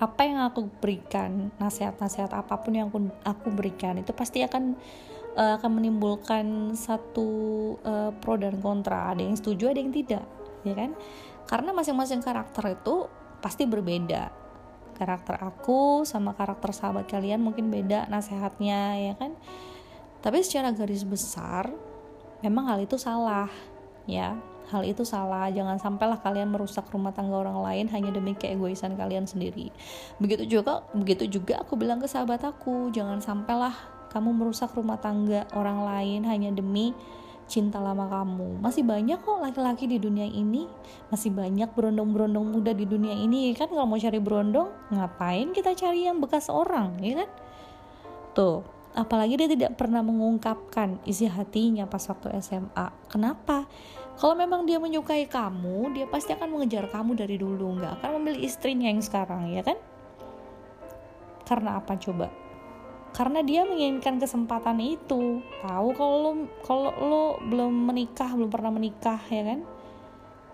[0.00, 2.88] Apa yang aku berikan nasihat-nasihat apa pun yang
[3.20, 4.76] aku berikan itu pasti akan
[5.36, 7.28] uh, akan menimbulkan satu
[7.84, 9.12] uh, pro dan kontra.
[9.14, 10.24] Ada yang setuju ada yang tidak
[10.66, 10.96] ya kan?
[11.46, 13.10] Karena masing-masing karakter itu
[13.42, 14.30] pasti berbeda.
[14.94, 19.32] Karakter aku sama karakter sahabat kalian mungkin beda nasehatnya ya kan?
[20.20, 21.72] Tapi secara garis besar
[22.44, 23.48] memang hal itu salah
[24.04, 24.36] ya.
[24.70, 25.50] Hal itu salah.
[25.50, 29.74] Jangan sampailah kalian merusak rumah tangga orang lain hanya demi keegoisan kalian sendiri.
[30.22, 35.46] Begitu juga begitu juga aku bilang ke sahabat aku jangan sampailah kamu merusak rumah tangga
[35.54, 36.92] orang lain hanya demi
[37.50, 38.62] cinta lama kamu.
[38.62, 40.70] Masih banyak kok laki-laki di dunia ini,
[41.10, 46.06] masih banyak berondong-berondong muda di dunia ini kan kalau mau cari berondong, ngapain kita cari
[46.06, 47.30] yang bekas orang, ya kan?
[48.38, 48.62] Tuh,
[48.94, 52.86] apalagi dia tidak pernah mengungkapkan isi hatinya pas waktu SMA.
[53.10, 53.66] Kenapa?
[54.14, 58.46] Kalau memang dia menyukai kamu, dia pasti akan mengejar kamu dari dulu, nggak akan memilih
[58.46, 59.74] istrinya yang sekarang, ya kan?
[61.50, 62.30] Karena apa coba?
[63.10, 65.42] Karena dia menginginkan kesempatan itu.
[65.62, 69.60] Tahu kalau lo kalau lo belum menikah belum pernah menikah ya kan?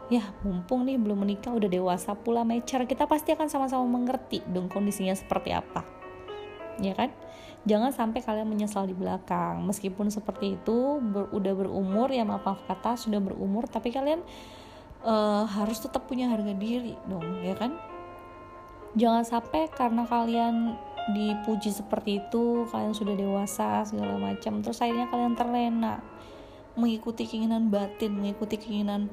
[0.07, 2.87] Ya mumpung nih belum menikah udah dewasa pula mecer.
[2.88, 5.85] Kita pasti akan sama-sama mengerti dong kondisinya seperti apa.
[6.81, 7.12] Ya kan?
[7.66, 9.66] Jangan sampai kalian menyesal di belakang.
[9.66, 14.23] Meskipun seperti itu ber, udah berumur ya maaf, kata sudah berumur tapi kalian
[15.03, 17.75] uh, harus tetap punya harga diri dong ya kan?
[18.95, 20.79] Jangan sampai karena kalian
[21.11, 24.59] dipuji seperti itu kalian sudah dewasa segala macam.
[24.62, 26.03] Terus akhirnya kalian terlena
[26.77, 29.09] mengikuti keinginan batin mengikuti keinginan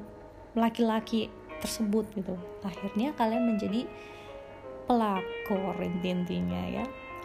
[0.52, 1.30] laki-laki
[1.62, 2.34] tersebut gitu.
[2.66, 3.86] Akhirnya kalian menjadi
[4.84, 6.84] pelakor intinya ya.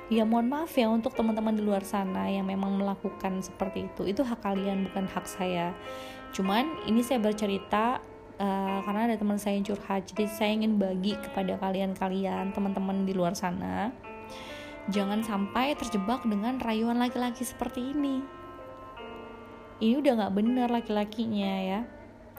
[0.10, 4.10] Ya mohon maaf ya untuk teman-teman di luar sana yang memang melakukan seperti itu.
[4.10, 5.70] Itu hak kalian bukan hak saya.
[6.34, 8.02] Cuman ini saya bercerita
[8.42, 10.10] uh, karena ada teman saya yang curhat.
[10.10, 13.94] Jadi saya ingin bagi kepada kalian-kalian teman-teman di luar sana
[14.88, 18.24] jangan sampai terjebak dengan rayuan laki-laki seperti ini.
[19.80, 21.82] Ini udah gak bener laki-lakinya ya.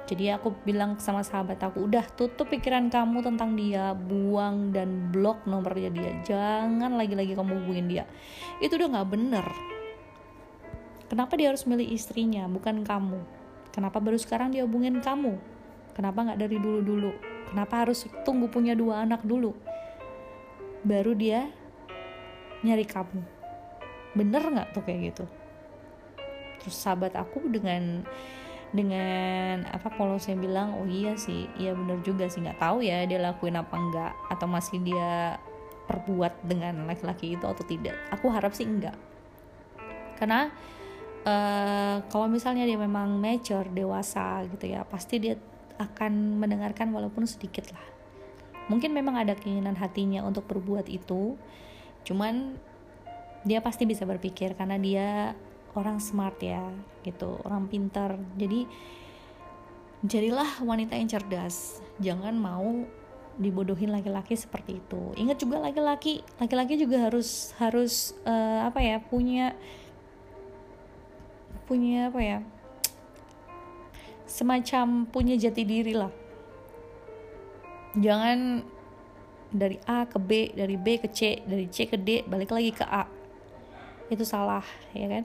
[0.08, 5.46] Jadi aku bilang sama sahabat aku udah tutup pikiran kamu tentang dia buang dan blok
[5.46, 6.10] nomornya dia.
[6.26, 8.04] Jangan lagi-lagi kamu hubungin dia.
[8.58, 9.46] Itu udah gak bener.
[11.06, 13.22] Kenapa dia harus milih istrinya bukan kamu?
[13.70, 15.38] Kenapa baru sekarang dia hubungin kamu?
[15.94, 17.14] Kenapa gak dari dulu-dulu?
[17.50, 19.54] Kenapa harus tunggu punya dua anak dulu?
[20.86, 21.50] Baru dia
[22.66, 23.22] nyari kamu.
[24.16, 25.24] Bener nggak tuh kayak gitu?
[26.60, 28.04] Terus sahabat aku dengan
[28.70, 32.42] dengan apa kalau saya bilang oh iya sih iya bener juga sih.
[32.42, 35.40] Nggak tahu ya dia lakuin apa enggak atau masih dia
[35.90, 37.96] perbuat dengan laki-laki itu atau tidak.
[38.14, 38.94] Aku harap sih enggak
[40.20, 40.52] karena
[41.24, 45.40] uh, kalau misalnya dia memang mature dewasa gitu ya pasti dia
[45.80, 47.86] akan mendengarkan walaupun sedikit lah.
[48.68, 51.40] Mungkin memang ada keinginan hatinya untuk berbuat itu
[52.06, 52.56] cuman
[53.44, 55.08] dia pasti bisa berpikir karena dia
[55.72, 56.64] orang smart ya
[57.06, 58.18] gitu orang pintar.
[58.36, 58.68] Jadi
[60.04, 61.80] jadilah wanita yang cerdas.
[62.00, 62.84] Jangan mau
[63.40, 65.16] dibodohin laki-laki seperti itu.
[65.16, 69.56] Ingat juga laki-laki laki-laki juga harus harus uh, apa ya punya
[71.64, 72.38] punya apa ya
[74.26, 76.12] semacam punya jati diri lah.
[77.96, 78.62] Jangan
[79.50, 82.86] dari A ke B dari B ke C dari C ke D balik lagi ke
[82.86, 83.06] A.
[84.10, 85.24] Itu salah ya kan?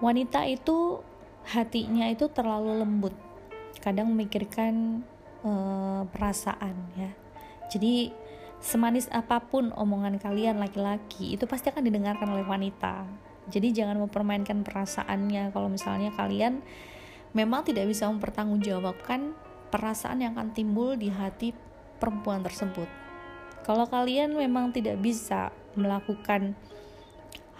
[0.00, 1.02] Wanita itu
[1.50, 3.14] hatinya itu terlalu lembut.
[3.82, 5.04] Kadang memikirkan
[5.44, 7.10] uh, perasaan ya.
[7.70, 8.10] Jadi
[8.60, 13.04] semanis apa pun omongan kalian laki-laki itu pasti akan didengarkan oleh wanita.
[13.50, 15.50] Jadi jangan mempermainkan perasaannya.
[15.50, 16.62] Kalau misalnya kalian
[17.34, 19.34] memang tidak bisa mempertanggungjawabkan
[19.70, 21.54] perasaan yang akan timbul di hati
[22.00, 22.88] perempuan tersebut.
[23.60, 26.56] Kalau kalian memang tidak bisa melakukan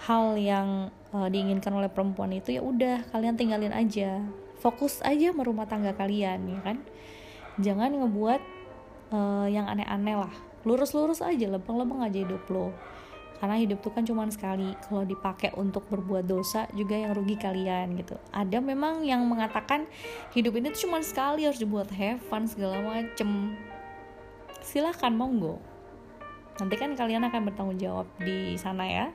[0.09, 4.25] hal yang uh, diinginkan oleh perempuan itu ya udah kalian tinggalin aja.
[4.65, 6.77] Fokus aja sama tangga kalian ya kan.
[7.61, 8.41] Jangan ngebuat
[9.13, 10.33] uh, yang aneh-aneh lah.
[10.65, 12.73] Lurus-lurus aja, lempeng-lempeng aja hidup lo.
[13.41, 17.97] karena hidup tuh kan cuma sekali kalau dipakai untuk berbuat dosa juga yang rugi kalian
[17.97, 19.89] gitu ada memang yang mengatakan
[20.37, 23.57] hidup ini tuh cuma sekali harus dibuat have fun segala macem
[24.61, 25.59] silahkan monggo.
[26.61, 29.07] Nanti kan kalian akan bertanggung jawab di sana ya.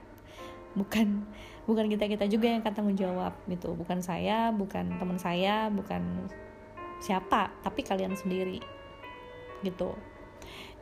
[0.76, 1.24] Bukan
[1.66, 3.74] bukan kita kita juga yang akan tanggung jawab gitu.
[3.78, 6.30] Bukan saya bukan teman saya bukan
[7.00, 8.60] siapa tapi kalian sendiri
[9.62, 9.94] gitu.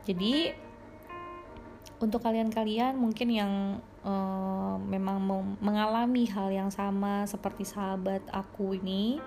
[0.04, 0.52] Jadi
[2.02, 3.52] untuk kalian-kalian mungkin yang
[4.04, 5.22] uh, memang
[5.62, 9.22] mengalami hal yang sama seperti sahabat aku ini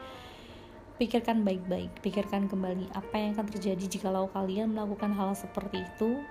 [0.97, 6.21] pikirkan baik-baik pikirkan kembali apa yang akan terjadi jikalau kalian melakukan hal seperti itu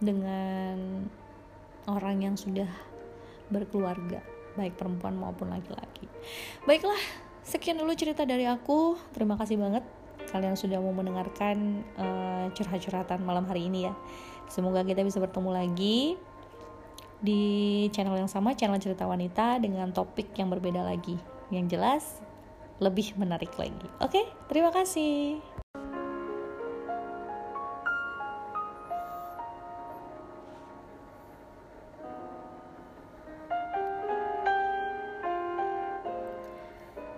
[0.00, 1.06] dengan
[1.86, 2.68] orang yang sudah
[3.52, 4.24] berkeluarga
[4.56, 6.08] baik perempuan maupun laki-laki.
[6.68, 6.98] Baiklah
[7.44, 8.96] sekian dulu cerita dari aku.
[9.16, 9.84] Terima kasih banget
[10.30, 13.94] kalian sudah mau mendengarkan uh, curhat-curhatan malam hari ini ya.
[14.48, 16.16] Semoga kita bisa bertemu lagi
[17.22, 17.42] di
[17.94, 21.16] channel yang sama, channel cerita wanita dengan topik yang berbeda lagi.
[21.52, 22.04] Yang jelas
[22.82, 23.86] lebih menarik lagi.
[24.02, 25.38] Oke, terima kasih.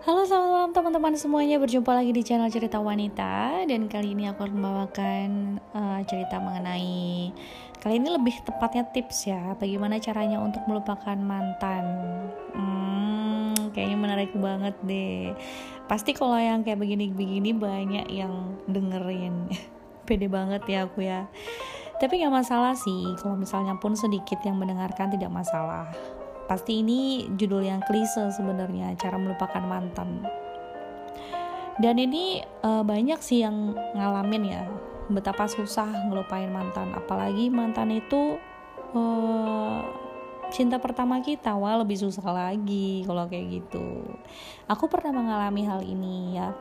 [0.05, 4.49] Halo selamat malam teman-teman semuanya Berjumpa lagi di channel cerita wanita Dan kali ini aku
[4.49, 5.29] akan membawakan
[5.77, 7.29] uh, cerita mengenai
[7.85, 11.85] Kali ini lebih tepatnya tips ya Bagaimana caranya untuk melupakan mantan.
[12.57, 15.37] Hmm, Kayaknya menarik banget deh.
[15.85, 19.53] Pasti kalau yang kayak begini-begini banyak yang dengerin.
[20.09, 21.29] Pede banget ya aku ya.
[22.01, 25.93] Tapi gak masalah sih Kalau misalnya pun sedikit yang mendengarkan tidak masalah.
[26.49, 30.25] Pasti ini judul yang klise sebenarnya cara melupakan mantan.
[31.77, 34.65] Dan ini uh, banyak sih yang ngalamin ya
[35.09, 36.93] betapa susah ngelupain mantan.
[36.97, 38.41] Apalagi mantan itu
[38.97, 39.81] uh,
[40.55, 41.53] cinta pertama kita.
[41.57, 44.05] Wah lebih susah lagi kalau kayak gitu.
[44.71, 46.55] Aku pernah mengalami hal ini ya.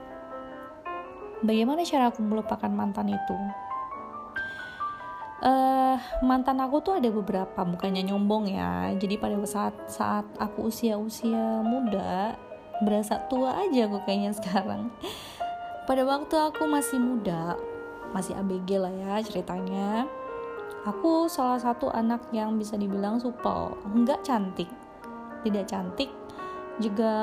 [1.43, 3.37] Bagaimana cara aku melupakan mantan itu?
[5.43, 8.95] Uh, mantan aku tuh ada beberapa bukannya nyombong ya.
[8.95, 12.39] Jadi pada saat saat aku usia usia muda
[12.79, 14.87] berasa tua aja aku kayaknya sekarang.
[15.83, 17.59] Pada waktu aku masih muda
[18.13, 20.07] masih ABG lah ya ceritanya.
[20.83, 24.69] Aku salah satu anak yang bisa dibilang supel nggak cantik.
[25.43, 26.07] Tidak cantik
[26.81, 27.13] juga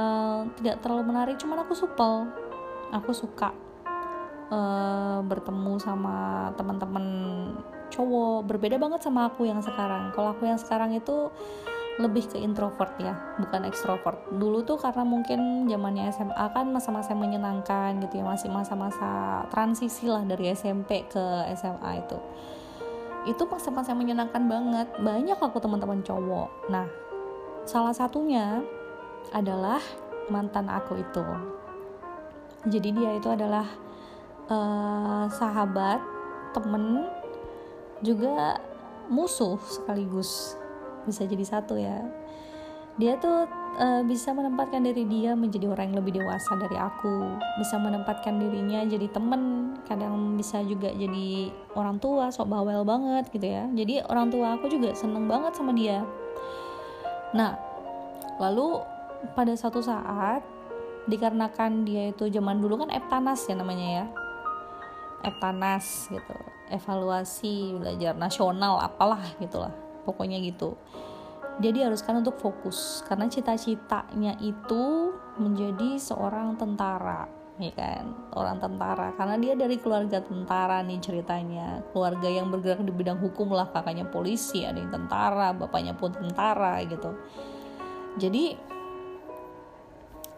[0.60, 2.28] tidak terlalu menarik cuman aku supel.
[2.90, 3.54] Aku suka
[4.50, 7.06] uh, bertemu sama teman-teman
[7.90, 10.10] cowok berbeda banget sama aku yang sekarang.
[10.14, 11.30] Kalau aku yang sekarang itu
[12.00, 18.00] lebih ke introvert ya bukan ekstrovert dulu tuh karena mungkin zamannya SMA kan masa-masa menyenangkan
[18.00, 22.18] gitu ya masih masa-masa transisi lah dari SMP ke SMA itu.
[23.28, 24.88] Itu masa-masa menyenangkan banget.
[24.96, 26.72] Banyak aku teman-teman cowok.
[26.72, 26.88] Nah
[27.68, 28.64] salah satunya
[29.36, 29.84] adalah
[30.32, 31.24] mantan aku itu.
[32.64, 33.68] Jadi dia itu adalah
[34.48, 36.00] uh, sahabat
[36.56, 37.04] temen
[38.00, 38.58] juga
[39.12, 40.56] musuh sekaligus
[41.10, 42.06] bisa jadi satu ya.
[43.00, 43.48] Dia tuh
[43.80, 47.32] uh, bisa menempatkan diri dia menjadi orang yang lebih dewasa dari aku.
[47.56, 53.46] Bisa menempatkan dirinya jadi temen kadang bisa juga jadi orang tua sok bawel banget gitu
[53.46, 53.64] ya.
[53.72, 56.04] Jadi orang tua aku juga seneng banget sama dia.
[57.32, 57.56] Nah
[58.36, 58.84] lalu
[59.36, 60.44] pada satu saat
[61.08, 64.06] dikarenakan dia itu zaman dulu kan Eptanas ya namanya ya.
[65.24, 66.36] Eptanas gitu.
[66.70, 70.76] Evaluasi belajar nasional apalah gitulah pokoknya gitu.
[71.60, 78.04] Dia diharuskan untuk fokus karena cita-citanya itu menjadi seorang tentara ya kan?
[78.32, 81.84] Orang tentara karena dia dari keluarga tentara nih ceritanya.
[81.92, 86.80] Keluarga yang bergerak di bidang hukum lah kakaknya polisi ada yang tentara bapaknya pun tentara
[86.88, 87.12] gitu.
[88.16, 88.56] Jadi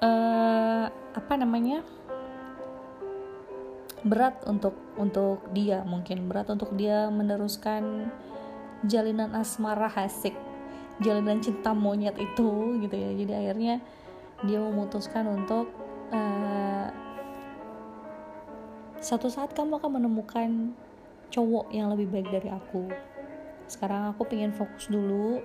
[0.03, 1.87] eh, apa namanya?
[4.03, 8.11] Berat untuk untuk dia mungkin berat untuk dia meneruskan
[8.87, 10.35] jalinan asmara hasik
[11.03, 13.11] jalinan cinta monyet itu gitu ya.
[13.17, 13.75] Jadi akhirnya
[14.47, 15.71] dia memutuskan untuk
[16.15, 16.89] uh,
[19.03, 20.51] satu saat kamu akan menemukan
[21.33, 22.87] cowok yang lebih baik dari aku.
[23.67, 25.43] Sekarang aku pengen fokus dulu.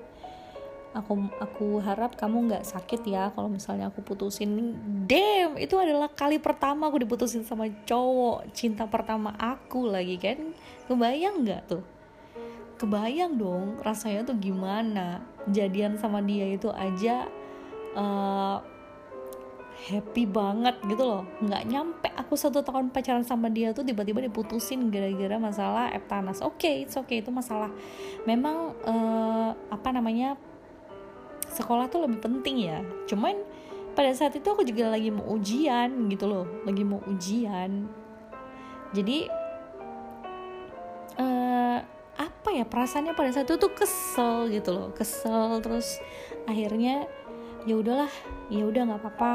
[0.96, 4.74] Aku aku harap kamu nggak sakit ya kalau misalnya aku putusin.
[5.06, 8.50] Damn itu adalah kali pertama aku diputusin sama cowok.
[8.54, 10.58] Cinta pertama aku lagi kan?
[10.90, 11.97] Kebayang nggak tuh
[12.78, 15.26] kebayang dong rasanya tuh gimana.
[15.50, 17.26] Jadian sama dia itu aja
[17.98, 18.62] uh,
[19.90, 21.24] happy banget gitu loh.
[21.42, 26.42] Nggak nyampe aku satu tahun pacaran sama dia tuh tiba-tiba diputusin gara-gara masalah Eptanas.
[26.42, 27.70] Oke okay, it's okay itu masalah.
[28.26, 30.38] Memang uh, apa namanya
[31.50, 32.82] sekolah tuh lebih penting ya.
[33.10, 33.38] Cuman
[33.98, 36.46] pada saat itu aku juga lagi mau ujian gitu loh.
[36.66, 37.90] Lagi mau ujian.
[38.94, 39.28] Jadi
[41.20, 41.80] uh,
[42.18, 46.02] apa ya perasaannya pada saat itu tuh kesel gitu loh kesel terus
[46.50, 47.06] akhirnya
[47.68, 48.10] ya udahlah
[48.48, 49.34] ya udah nggak apa-apa.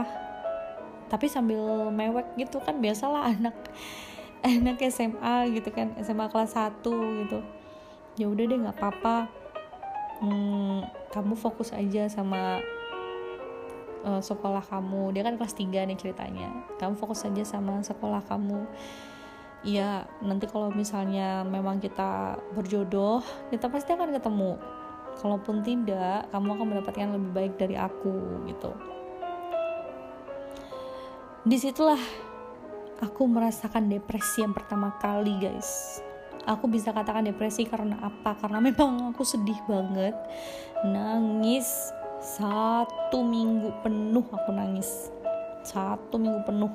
[1.12, 3.54] Tapi sambil mewek gitu kan biasalah anak
[4.56, 6.80] anak SMA gitu kan SMA kelas 1
[7.24, 7.38] gitu.
[8.16, 9.28] Ya udah deh nggak apa-apa.
[10.24, 12.64] Hmm, kamu fokus aja sama
[14.08, 15.12] uh, sekolah kamu.
[15.12, 16.48] Dia kan kelas 3 nih ceritanya.
[16.80, 18.64] Kamu fokus aja sama sekolah kamu
[19.62, 24.52] ya nanti kalau misalnya memang kita berjodoh kita pasti akan ketemu.
[25.12, 28.72] Kalaupun tidak kamu akan mendapatkan lebih baik dari aku gitu.
[31.46, 32.00] Di situlah
[33.02, 36.00] aku merasakan depresi yang pertama kali guys.
[36.42, 38.34] Aku bisa katakan depresi karena apa?
[38.40, 40.16] Karena memang aku sedih banget.
[40.82, 41.68] Nangis
[42.18, 45.12] satu minggu penuh aku nangis.
[45.62, 46.72] Satu minggu penuh.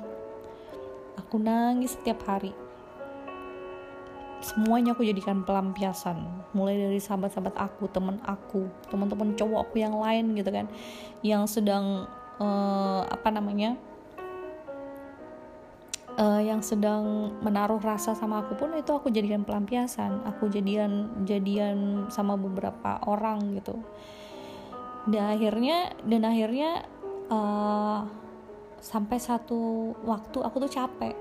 [1.20, 2.67] Aku nangis setiap hari
[4.38, 6.22] semuanya aku jadikan pelampiasan.
[6.54, 10.66] Mulai dari sahabat-sahabat aku teman aku teman-teman cowok aku yang lain gitu kan.
[11.26, 12.06] Yang sedang
[12.38, 13.74] uh, apa namanya
[16.14, 20.22] uh, yang sedang menaruh rasa sama aku pun itu aku jadikan pelampiasan.
[20.34, 23.82] Aku jadian jadian sama beberapa orang gitu.
[25.08, 26.86] Dan akhirnya dan akhirnya
[27.26, 28.06] uh,
[28.78, 31.14] sampai satu waktu aku tuh capek.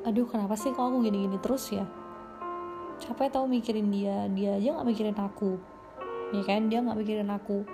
[0.00, 1.99] Aduh kenapa sih kok aku gini-gini terus ya
[3.00, 4.28] capek tau mikirin dia?
[4.28, 5.56] Dia aja nggak mikirin aku.
[6.36, 6.68] Ya kan?
[6.68, 7.64] Dia nggak mikirin aku.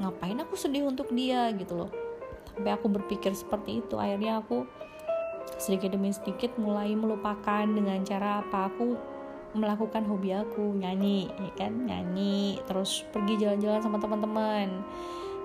[0.00, 1.90] Ngapain aku sedih untuk dia gitu loh.
[2.56, 3.94] Sampai aku berpikir seperti itu.
[4.00, 4.64] Akhirnya aku
[5.60, 8.72] sedikit demi sedikit mulai melupakan dengan cara apa?
[8.72, 8.96] Aku
[9.56, 11.72] melakukan hobi aku nyanyi ya kan?
[11.86, 14.82] Nyanyi terus pergi jalan-jalan sama teman-teman.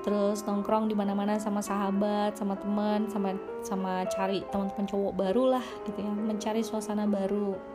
[0.03, 3.31] Terus nongkrong di mana-mana sama sahabat sama teman sama
[3.63, 6.11] sama cari teman-teman cowok baru lah gitu ya.
[6.11, 7.72] Mencari suasana baru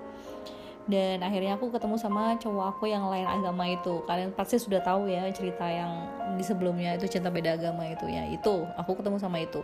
[0.88, 4.00] dan akhirnya aku ketemu sama cowok aku yang lain agama itu.
[4.08, 5.92] Kalian pasti sudah tahu ya cerita yang
[6.40, 8.08] di sebelumnya itu cinta beda agama itu.
[8.08, 8.64] Ya itu.
[8.80, 9.60] Aku ketemu sama itu.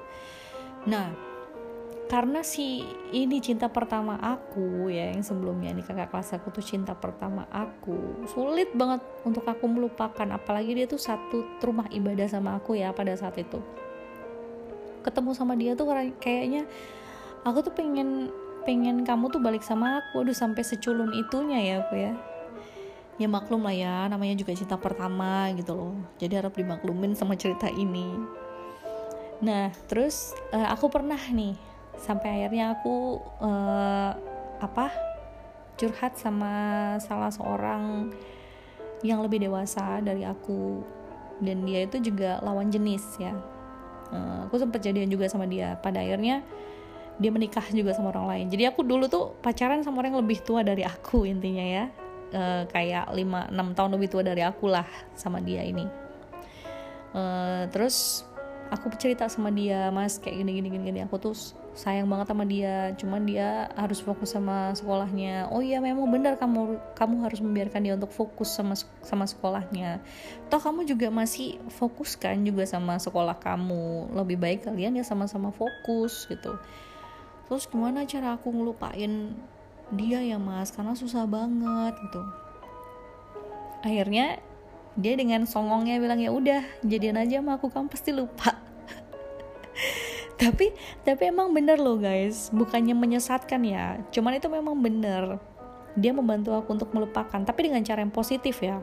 [0.85, 1.17] Nah
[2.13, 2.85] karena si
[3.17, 8.29] ini cinta pertama aku ya yang sebelumnya ini kakak kelas aku tuh cinta pertama aku
[8.29, 10.29] sulit banget untuk aku melupakan.
[10.29, 13.65] Apalagi dia tuh satu rumah ibadah sama aku ya pada saat itu.
[15.01, 15.89] Ketemu sama dia tuh
[16.21, 16.69] kayaknya
[17.49, 18.29] aku tuh pengen
[18.65, 20.25] pengen kamu tuh balik sama aku.
[20.25, 22.13] Aduh sampai seculun itunya ya aku ya.
[23.21, 24.09] Ya maklum lah ya.
[24.11, 25.95] Namanya juga cinta pertama gitu loh.
[26.19, 28.09] Jadi harap dimaklumin sama cerita ini.
[29.45, 31.55] Nah terus uh, aku pernah nih
[32.01, 34.11] sampai akhirnya aku uh,
[34.59, 34.91] apa
[35.79, 38.11] curhat sama salah seorang
[39.05, 40.83] yang lebih dewasa dari aku.
[41.39, 43.37] Dan dia itu juga lawan jenis ya.
[44.11, 45.77] Uh, aku sempat jadian juga sama dia.
[45.83, 46.43] Pada akhirnya
[47.19, 48.47] dia menikah juga sama orang lain.
[48.51, 51.85] Jadi aku dulu tuh pacaran sama orang yang lebih tua dari aku intinya ya.
[52.35, 55.87] E, kayak 5-6 tahun lebih tua dari aku lah sama dia ini.
[57.15, 57.23] E,
[57.71, 58.27] terus
[58.75, 61.01] aku cerita sama dia mas kayak gini gini gini, gini.
[61.07, 61.37] aku tuh
[61.75, 65.51] sayang banget sama dia cuman dia harus fokus sama sekolahnya.
[65.55, 68.75] Oh iya memang benar kamu kamu harus membiarkan dia untuk fokus sama
[69.07, 70.03] sama sekolahnya.
[70.51, 74.11] Toh kamu juga masih fokus kan juga sama sekolah kamu.
[74.11, 76.59] Lebih baik kalian ya sama-sama fokus gitu
[77.47, 79.37] terus gimana cara aku ngelupain
[79.93, 80.73] dia ya mas?
[80.73, 82.23] Karena susah banget gitu.
[83.85, 84.41] Akhirnya
[84.95, 88.57] dia dengan songongnya bilang ya udah jadian aja sama aku kamu pasti lupa.
[90.41, 90.73] Tapi
[91.05, 92.49] tapi emang bener loh guys.
[92.51, 95.37] Bukannya menyesatkan ya cuman itu memang bener.
[95.95, 98.83] Dia membantu aku untuk melupakan tapi dengan cara yang positif ya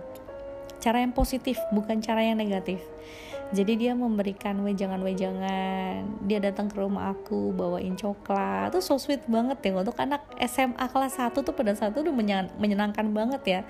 [0.81, 2.81] cara yang positif bukan cara yang negatif.
[3.51, 8.71] Jadi dia memberikan wejangan-wejangan dia datang ke rumah aku bawain coklat.
[8.71, 12.15] Tuh so sweet banget ya untuk anak SMA kelas 1 tuh pada saat itu udah
[12.55, 13.61] menyenangkan banget ya.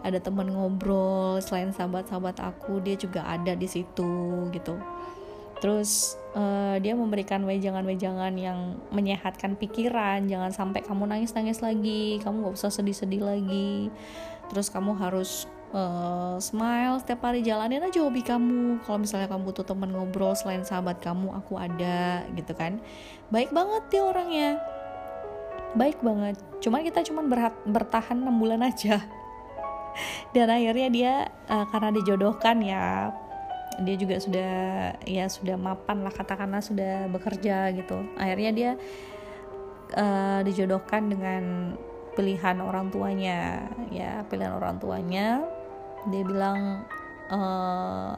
[0.00, 4.80] Ada teman ngobrol selain sahabat-sahabat aku dia juga ada di situ gitu.
[5.60, 12.56] Terus uh, dia memberikan wejangan-wejangan yang menyehatkan pikiran jangan sampai kamu nangis-nangis lagi kamu gak
[12.64, 13.92] usah sedih-sedih lagi.
[14.48, 18.80] Terus kamu harus uh, smile setiap hari jalanin aja hobi kamu.
[18.84, 22.80] Kalau misalnya kamu butuh teman ngobrol selain sahabat kamu aku ada gitu kan.
[23.28, 24.50] Baik banget dia orangnya.
[25.76, 26.40] Baik banget.
[26.64, 29.04] Cuman kita cuman berhat, bertahan 6 bulan aja.
[30.34, 31.12] Dan akhirnya dia
[31.50, 33.12] uh, karena dijodohkan ya
[33.78, 34.54] dia juga sudah
[35.06, 38.02] ya sudah mapan lah katakanlah sudah bekerja gitu.
[38.18, 38.70] Akhirnya dia
[39.94, 41.74] uh, dijodohkan dengan
[42.16, 43.70] pilihan orang tuanya.
[43.92, 45.57] Ya pilihan orang tuanya
[46.06, 46.86] dia bilang
[47.32, 48.14] uh,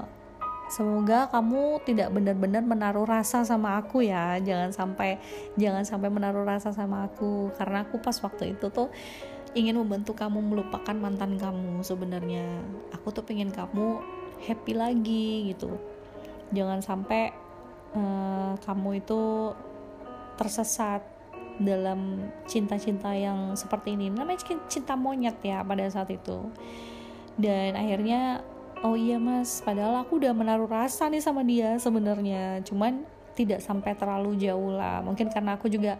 [0.71, 4.39] semoga kamu tidak benar-benar menaruh rasa sama aku ya.
[4.39, 5.19] Jangan sampai
[5.59, 7.51] jangan sampai menaruh rasa sama aku.
[7.59, 8.89] Karena aku pas waktu itu tuh
[9.57, 12.63] ingin membantu kamu melupakan mantan kamu sebenarnya.
[12.95, 13.99] Aku tuh pengen kamu
[14.47, 15.75] happy lagi gitu.
[16.55, 17.35] Jangan sampai
[17.99, 19.53] uh, kamu itu
[20.39, 21.03] tersesat
[21.61, 24.09] dalam cinta-cinta yang seperti ini.
[24.09, 26.49] Namanya cinta monyet ya pada saat itu
[27.41, 28.45] dan akhirnya
[28.81, 32.61] oh iya mas padahal aku udah menaruh rasa nih sama dia sebenarnya.
[32.65, 35.01] Cuman tidak sampai terlalu jauh lah.
[35.01, 35.97] Mungkin karena aku juga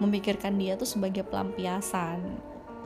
[0.00, 2.20] memikirkan dia tuh sebagai pelampiasan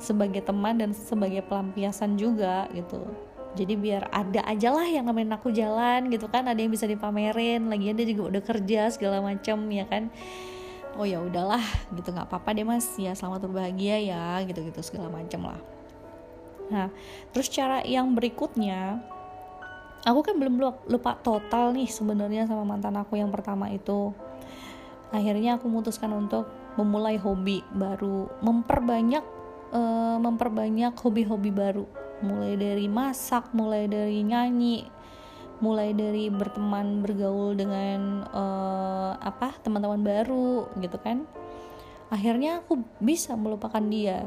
[0.02, 3.06] sebagai teman dan sebagai pelampiasan juga gitu.
[3.54, 6.50] Jadi biar ada aja lah yang nemenin aku jalan gitu kan.
[6.50, 10.10] Ada yang bisa dipamerin lagian dia juga udah kerja segala macam ya kan.
[10.98, 11.62] Oh ya udahlah
[11.94, 12.10] gitu.
[12.10, 12.90] Nggak apa-apa deh mas.
[12.98, 15.71] Ya selamat berbahagia ya gitu gitu segala macam lah
[16.70, 16.92] nah
[17.34, 19.02] terus cara yang berikutnya
[20.02, 20.58] aku kan belum
[20.90, 24.10] lupa total nih sebenarnya sama mantan aku yang pertama itu.
[25.12, 26.48] Akhirnya aku memutuskan untuk
[26.80, 29.24] memulai hobi baru memperbanyak
[29.76, 31.84] uh, memperbanyak hobi-hobi baru.
[32.22, 35.02] Mulai dari masak mulai dari nyanyi
[35.62, 41.22] mulai dari berteman bergaul dengan uh, apa teman-teman baru gitu kan.
[42.10, 44.26] Akhirnya aku bisa melupakan dia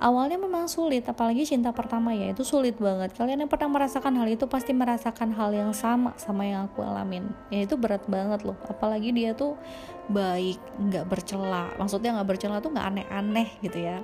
[0.00, 3.12] awalnya memang sulit apalagi cinta pertama ya itu sulit banget.
[3.12, 7.28] Kalian yang pernah merasakan hal itu pasti merasakan hal yang sama sama yang aku alamin.
[7.52, 9.60] Ya itu berat banget loh apalagi dia tuh
[10.08, 11.70] baik nggak bercela.
[11.76, 14.00] Maksudnya nggak bercela tuh nggak aneh-aneh gitu ya.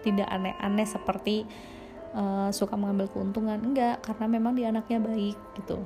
[0.00, 1.44] Tidak aneh-aneh seperti
[2.16, 5.76] uh, suka mengambil keuntungan enggak karena memang dia anaknya baik gitu.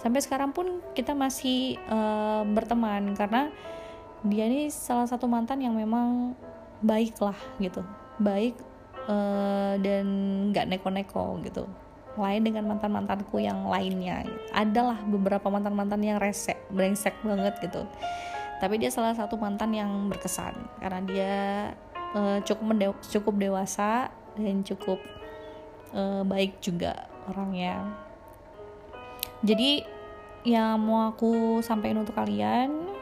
[0.00, 3.52] Sampai sekarang pun kita masih uh, berteman karena
[4.24, 6.34] dia ini salah satu mantan yang memang
[6.82, 7.86] baik lah gitu
[8.20, 8.58] baik
[9.08, 10.04] uh, dan
[10.52, 11.64] nggak neko-neko gitu.
[12.18, 14.28] Lain dengan mantan mantanku yang lainnya.
[14.52, 17.88] Adalah beberapa mantan mantan yang resek brengsek banget gitu.
[18.60, 20.52] Tapi dia salah satu mantan yang berkesan.
[20.78, 21.34] Karena dia
[22.12, 25.00] uh, cukup cukup dewasa dan cukup
[25.96, 27.80] uh, baik juga orangnya.
[29.42, 29.82] Jadi
[30.42, 33.01] yang mau aku sampaikan untuk kalian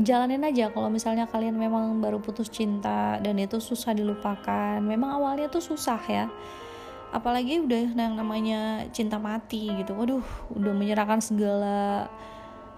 [0.00, 0.72] jalanin aja.
[0.72, 6.00] Kalau misalnya kalian memang baru putus cinta dan itu susah dilupakan memang awalnya tuh susah
[6.08, 6.26] ya.
[7.12, 9.92] Apalagi udah yang namanya cinta mati gitu.
[9.92, 10.24] Waduh
[10.56, 12.08] udah menyerahkan segala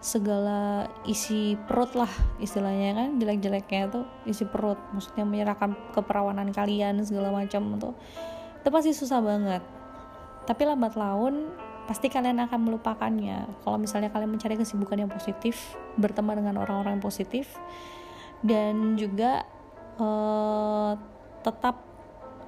[0.05, 2.11] segala isi perut lah
[2.43, 3.09] istilahnya kan.
[3.23, 4.77] Jelek-jeleknya tuh isi perut.
[4.91, 7.95] Maksudnya menyerahkan keperawanan kalian segala macam tuh.
[8.59, 9.62] Itu pasti susah banget.
[10.45, 11.49] Tapi lambat laun
[11.85, 13.64] pasti kalian akan melupakannya.
[13.64, 17.61] Kalau misalnya kalian mencari kesibukan yang positif berteman dengan orang-orang yang positif
[18.41, 19.45] dan juga
[20.01, 20.97] uh,
[21.45, 21.85] tetap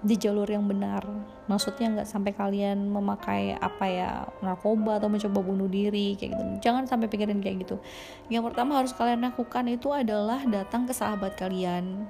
[0.04, 1.02] di jalur yang benar.
[1.48, 4.10] Maksudnya nggak sampai kalian memakai apa ya
[4.44, 6.42] narkoba atau mencoba bunuh diri kayak gitu.
[6.68, 7.76] Jangan sampai pikirin kayak gitu.
[8.28, 12.04] Yang pertama harus kalian lakukan itu adalah datang ke sahabat kalian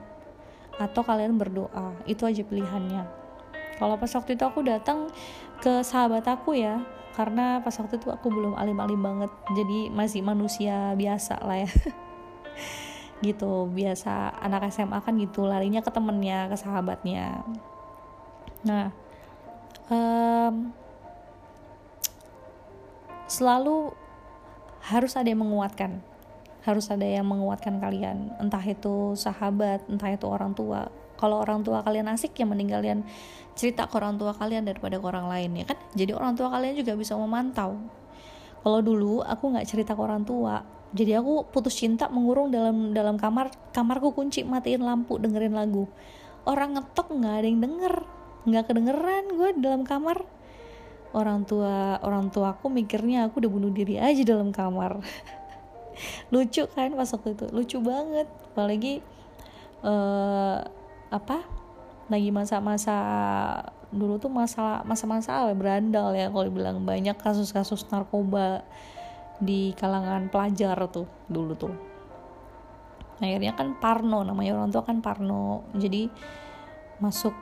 [0.77, 1.95] atau kalian berdoa.
[2.05, 3.03] Itu aja pilihannya.
[3.77, 5.13] Kalau pas waktu itu aku datang
[5.61, 6.81] ke sahabat aku ya
[7.17, 9.33] karena pas waktu itu aku belum alim-alim banget.
[9.57, 11.71] Jadi masih manusia biasa lah ya.
[13.25, 17.41] Gitu biasa anak SMA kan gitu larinya ke temennya ke sahabatnya.
[18.61, 18.93] Nah
[19.89, 20.77] um,
[23.25, 23.97] selalu
[24.85, 26.05] harus ada yang menguatkan.
[26.69, 28.37] Harus ada yang menguatkan kalian.
[28.37, 32.99] Entah itu sahabat entah itu orang tua kalau orang tua kalian asik ya mending kalian
[33.57, 35.79] cerita ke orang tua kalian daripada ke orang lain ya kan?
[35.97, 37.81] Jadi orang tua kalian juga bisa memantau.
[38.61, 43.19] Kalau dulu aku nggak cerita ke orang tua jadi aku putus cinta mengurung dalam dalam
[43.19, 45.91] kamar kamarku kunci matiin lampu dengerin lagu.
[46.49, 47.95] Orang ngetok nggak ada yang denger
[48.47, 50.23] nggak kedengeran gue dalam kamar.
[51.13, 55.03] Orang tua orang tua aku mikirnya aku udah bunuh diri aja dalam kamar.
[56.33, 57.47] Lucu kan pas waktu itu?
[57.51, 58.29] Lucu banget.
[58.55, 59.05] Apalagi
[59.83, 60.65] uh,
[61.17, 61.43] apa
[62.07, 62.97] lagi masa-masa
[63.91, 66.83] dulu tuh masalah masa-masa berandal ya kalau dibilang.
[66.87, 68.63] Banyak kasus-kasus narkoba
[69.43, 71.75] di kalangan pelajar tuh dulu tuh.
[73.17, 75.67] Akhirnya kan Parno namanya orang tua kan Parno.
[75.75, 76.09] Jadi
[77.01, 77.33] masuk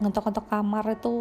[0.00, 1.12] ngetok-ngetok kamar itu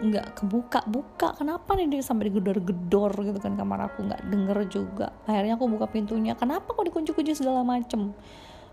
[0.00, 4.08] nggak kebuka buka kenapa nih dia sampai digedor-gedor gitu kan kamar aku?
[4.08, 5.08] Nggak denger juga.
[5.28, 6.32] Akhirnya aku buka pintunya.
[6.32, 8.16] Kenapa kok dikunci-kunci segala macem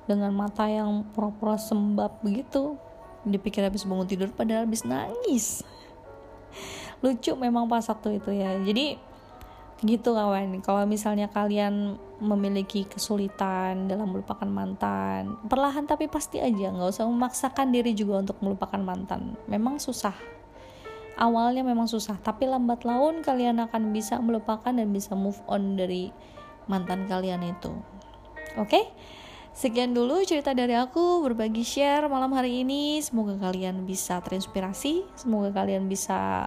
[0.08, 2.80] dengan mata yang pura-pura sembab begitu
[3.28, 5.62] dipikir habis bangun tidur padahal habis nangis.
[7.04, 8.56] Lucu memang pas waktu itu ya.
[8.64, 8.96] Jadi
[9.84, 10.58] gitu kawan.
[10.66, 17.70] Kalau misalnya kalian memiliki kesulitan dalam melupakan mantan perlahan tapi pasti aja nggak usah memaksakan
[17.70, 19.38] diri juga untuk melupakan mantan.
[19.46, 20.16] Memang susah.
[21.18, 26.10] Awalnya memang susah tapi lambat laun kalian akan bisa melupakan dan bisa move on dari
[26.66, 27.70] mantan kalian itu.
[28.58, 28.82] Oke?
[28.82, 28.86] okay?
[29.58, 33.02] Sekian dulu cerita dari aku berbagi share malam hari ini.
[33.02, 36.46] Semoga kalian bisa terinspirasi, semoga kalian bisa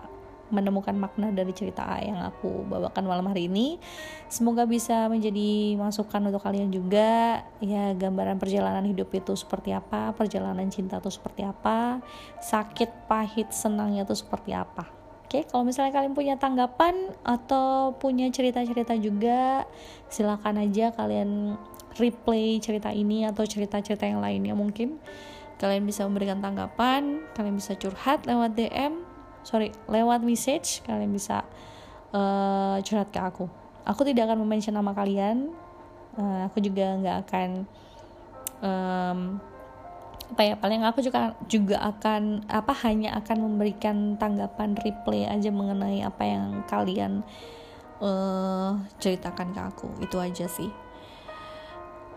[0.55, 3.83] menemukan makna dari cerita yang aku bawakan malam hari ini.
[4.31, 7.43] Semoga bisa menjadi masukan untuk kalian juga.
[7.59, 11.99] Ya, gambaran perjalanan hidup itu seperti apa, perjalanan cinta itu seperti apa,
[12.39, 14.87] sakit, pahit, senangnya itu seperti apa.
[15.27, 19.67] Oke, kalau misalnya kalian punya tanggapan atau punya cerita-cerita juga,
[20.07, 21.59] silakan aja kalian
[21.99, 25.01] replay cerita ini atau cerita-cerita yang lainnya mungkin.
[25.61, 29.11] Kalian bisa memberikan tanggapan, kalian bisa curhat lewat DM
[29.41, 31.45] sorry lewat message kalian bisa
[32.13, 33.49] uh, curhat ke aku.
[33.89, 35.51] Aku tidak akan mention nama kalian
[36.17, 37.49] uh, aku juga nggak akan
[38.61, 39.19] um,
[40.31, 46.07] apa ya paling aku juga juga akan apa hanya akan memberikan tanggapan replay aja mengenai
[46.07, 47.27] apa yang kalian
[47.99, 49.89] uh, ceritakan ke aku.
[50.05, 50.71] Itu aja sih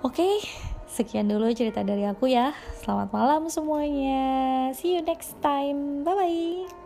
[0.04, 0.30] oke
[0.93, 2.54] sekian dulu cerita dari aku ya.
[2.86, 4.70] Selamat malam semuanya.
[4.78, 6.06] See you next time.
[6.06, 6.82] Bye bye